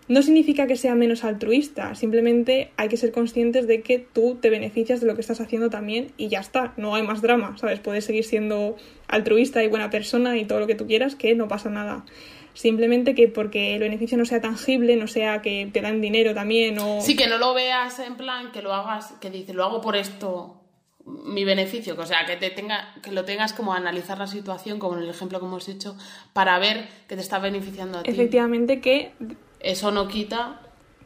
No 0.08 0.22
significa 0.22 0.66
que 0.66 0.76
sea 0.76 0.94
menos 0.94 1.22
altruista, 1.22 1.94
simplemente 1.94 2.72
hay 2.78 2.88
que 2.88 2.96
ser 2.96 3.12
conscientes 3.12 3.66
de 3.66 3.82
que 3.82 3.98
tú 3.98 4.38
te 4.40 4.48
beneficias 4.48 5.00
de 5.00 5.06
lo 5.06 5.14
que 5.14 5.20
estás 5.20 5.40
haciendo 5.40 5.68
también 5.68 6.12
y 6.16 6.28
ya 6.28 6.40
está, 6.40 6.72
no 6.78 6.94
hay 6.94 7.02
más 7.02 7.20
drama, 7.20 7.56
¿sabes? 7.58 7.80
Puedes 7.80 8.06
seguir 8.06 8.24
siendo 8.24 8.76
altruista 9.06 9.62
y 9.62 9.68
buena 9.68 9.90
persona 9.90 10.38
y 10.38 10.46
todo 10.46 10.60
lo 10.60 10.66
que 10.66 10.74
tú 10.74 10.86
quieras, 10.86 11.14
que 11.14 11.34
no 11.34 11.46
pasa 11.46 11.68
nada. 11.68 12.06
Simplemente 12.54 13.14
que 13.14 13.28
porque 13.28 13.74
el 13.74 13.80
beneficio 13.80 14.16
no 14.16 14.24
sea 14.24 14.40
tangible, 14.40 14.96
no 14.96 15.06
sea 15.06 15.42
que 15.42 15.68
te 15.72 15.82
dan 15.82 16.00
dinero 16.00 16.34
también 16.34 16.78
o... 16.78 17.02
Sí, 17.02 17.14
que 17.14 17.28
no 17.28 17.36
lo 17.36 17.52
veas 17.52 17.98
en 17.98 18.16
plan 18.16 18.50
que 18.50 18.62
lo 18.62 18.72
hagas, 18.72 19.12
que 19.20 19.30
dices, 19.30 19.54
lo 19.54 19.64
hago 19.64 19.82
por 19.82 19.94
esto, 19.94 20.58
mi 21.04 21.44
beneficio, 21.44 21.94
o 21.98 22.06
sea, 22.06 22.24
que 22.26 22.36
te 22.36 22.50
tenga, 22.50 22.94
que 23.02 23.12
lo 23.12 23.24
tengas 23.24 23.52
como 23.52 23.74
analizar 23.74 24.18
la 24.18 24.26
situación, 24.26 24.78
como 24.78 24.96
en 24.96 25.04
el 25.04 25.10
ejemplo 25.10 25.38
que 25.38 25.46
hemos 25.46 25.68
hecho, 25.68 25.96
para 26.32 26.58
ver 26.58 26.88
que 27.06 27.14
te 27.14 27.20
está 27.20 27.38
beneficiando 27.38 27.98
a 27.98 28.02
ti. 28.02 28.10
Efectivamente 28.10 28.80
que 28.80 29.12
eso 29.60 29.90
no 29.90 30.08
quita 30.08 30.60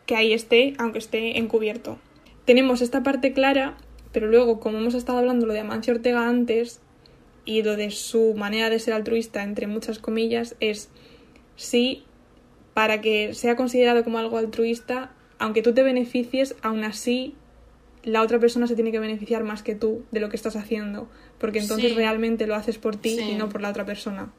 que 0.07 0.17
ahí 0.17 0.33
esté, 0.33 0.75
aunque 0.79 0.99
esté 0.99 1.38
encubierto. 1.38 1.99
Tenemos 2.45 2.81
esta 2.83 3.03
parte 3.03 3.33
clara, 3.33 3.77
pero 4.12 4.27
luego, 4.27 4.59
como 4.61 4.79
hemos 4.79 4.95
estado 4.95 5.19
hablando 5.19 5.47
lo 5.47 5.53
de 5.53 5.61
Amancio 5.61 5.95
Ortega 5.95 6.29
antes, 6.29 6.81
y 7.45 7.62
lo 7.62 7.77
de 7.77 7.91
su 7.91 8.35
manera 8.35 8.71
de 8.71 8.79
ser 8.79 8.95
altruista, 8.95 9.43
entre 9.43 9.67
muchas 9.67 9.99
comillas, 9.99 10.55
es 10.61 10.91
si 11.57 12.05
para 12.75 13.01
que 13.01 13.35
sea 13.35 13.57
considerado 13.57 14.05
como 14.05 14.19
algo 14.19 14.38
altruista, 14.38 15.12
aunque 15.38 15.62
tú 15.62 15.73
te 15.75 15.83
beneficies, 15.83 16.55
aún 16.62 16.85
así 16.85 17.35
la 18.05 18.23
otra 18.23 18.38
persona 18.38 18.67
se 18.67 18.75
tiene 18.75 18.91
que 18.93 18.99
beneficiar 18.99 19.45
más 19.45 19.62
que 19.62 19.75
tú 19.75 20.05
de 20.11 20.21
lo 20.21 20.29
que 20.29 20.37
estás 20.37 20.57
haciendo, 20.57 21.09
porque 21.38 21.59
entonces 21.61 21.91
Sí. 21.91 21.97
realmente 21.97 22.47
lo 22.47 22.55
haces 22.55 22.79
por 22.79 22.97
ti 22.97 23.17
Sí. 23.17 23.31
y 23.33 23.35
no 23.35 23.49
por 23.49 23.61
la 23.61 23.71
otra 23.71 23.85
persona. 23.85 24.33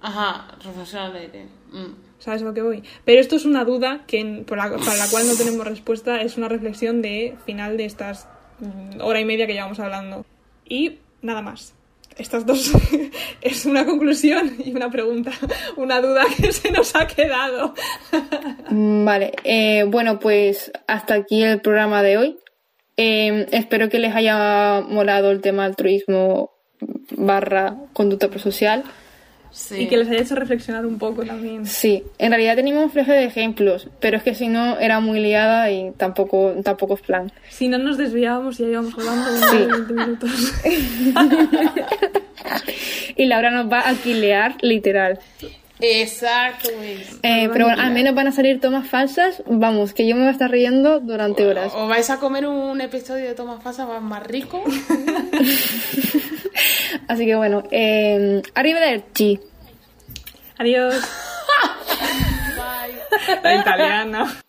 Ajá, 0.00 0.56
reflexión 0.62 1.02
al 1.02 1.16
aire. 1.16 1.46
Mm. 1.72 2.05
¿Sabes 2.18 2.42
lo 2.42 2.54
que 2.54 2.62
voy? 2.62 2.82
Pero 3.04 3.20
esto 3.20 3.36
es 3.36 3.44
una 3.44 3.64
duda 3.64 4.04
que 4.06 4.22
la- 4.24 4.44
para 4.46 4.96
la 4.96 5.08
cual 5.10 5.26
no 5.28 5.34
tenemos 5.36 5.66
respuesta, 5.66 6.20
es 6.22 6.36
una 6.36 6.48
reflexión 6.48 7.02
de 7.02 7.34
final 7.44 7.76
de 7.76 7.84
estas 7.84 8.26
mm, 8.60 9.00
hora 9.02 9.20
y 9.20 9.24
media 9.24 9.46
que 9.46 9.52
llevamos 9.52 9.78
hablando. 9.80 10.24
Y 10.68 10.98
nada 11.22 11.42
más. 11.42 11.74
Estas 12.16 12.46
dos 12.46 12.72
es 13.42 13.66
una 13.66 13.84
conclusión 13.84 14.54
y 14.64 14.72
una 14.74 14.90
pregunta, 14.90 15.30
una 15.76 16.00
duda 16.00 16.24
que 16.36 16.50
se 16.52 16.70
nos 16.72 16.96
ha 16.96 17.06
quedado. 17.06 17.74
Mm, 18.70 19.04
Vale, 19.04 19.32
eh, 19.44 19.84
bueno, 19.86 20.18
pues 20.18 20.72
hasta 20.86 21.14
aquí 21.14 21.42
el 21.42 21.60
programa 21.60 22.02
de 22.02 22.16
hoy. 22.16 22.38
Eh, 22.96 23.46
espero 23.52 23.90
que 23.90 23.98
les 23.98 24.14
haya 24.14 24.80
molado 24.80 25.30
el 25.30 25.42
tema 25.42 25.66
altruismo 25.66 26.52
barra 27.10 27.76
conducta 27.92 28.28
prosocial. 28.28 28.84
Sí. 29.56 29.84
Y 29.84 29.88
que 29.88 29.96
les 29.96 30.06
haya 30.08 30.20
hecho 30.20 30.34
reflexionar 30.34 30.84
un 30.84 30.98
poco 30.98 31.24
también. 31.24 31.64
Sí, 31.64 32.02
en 32.18 32.30
realidad 32.30 32.56
teníamos 32.56 32.84
un 32.84 32.90
fleje 32.90 33.12
de 33.12 33.24
ejemplos, 33.24 33.88
pero 34.00 34.18
es 34.18 34.22
que 34.22 34.34
si 34.34 34.48
no 34.48 34.78
era 34.78 35.00
muy 35.00 35.18
liada 35.18 35.70
y 35.70 35.92
tampoco, 35.96 36.52
tampoco 36.62 36.94
es 36.94 37.00
plan. 37.00 37.32
Si 37.48 37.66
no 37.66 37.78
nos 37.78 37.96
desviábamos, 37.96 38.58
ya 38.58 38.66
íbamos 38.66 38.92
hablando 38.98 39.30
Sí. 39.50 39.56
20 39.56 39.92
minutos. 39.94 40.30
Y 43.16 43.24
Laura 43.24 43.50
nos 43.50 43.72
va 43.72 43.88
a 43.88 43.94
quilear 43.94 44.56
literal. 44.60 45.18
Exacto. 45.80 46.68
Eh, 47.22 47.48
pero 47.52 47.66
bueno, 47.66 47.82
al 47.82 47.92
menos 47.92 48.14
van 48.14 48.28
a 48.28 48.32
salir 48.32 48.60
tomas 48.60 48.88
falsas. 48.88 49.42
Vamos, 49.46 49.92
que 49.94 50.06
yo 50.06 50.14
me 50.14 50.22
voy 50.22 50.28
a 50.28 50.32
estar 50.32 50.50
riendo 50.50 51.00
durante 51.00 51.46
horas. 51.46 51.72
O 51.74 51.86
vais 51.86 52.08
a 52.10 52.18
comer 52.18 52.46
un 52.46 52.80
episodio 52.80 53.24
de 53.26 53.34
Toma 53.34 53.60
Fasa 53.60 53.86
más, 53.86 54.02
más 54.02 54.26
rico. 54.26 54.62
Así 57.08 57.26
que 57.26 57.36
bueno, 57.36 57.64
eh, 57.70 58.42
arrivederci. 58.54 59.40
Adiós. 60.58 60.94
Bye. 62.56 63.40
La 63.42 63.54
italiana. 63.54 64.45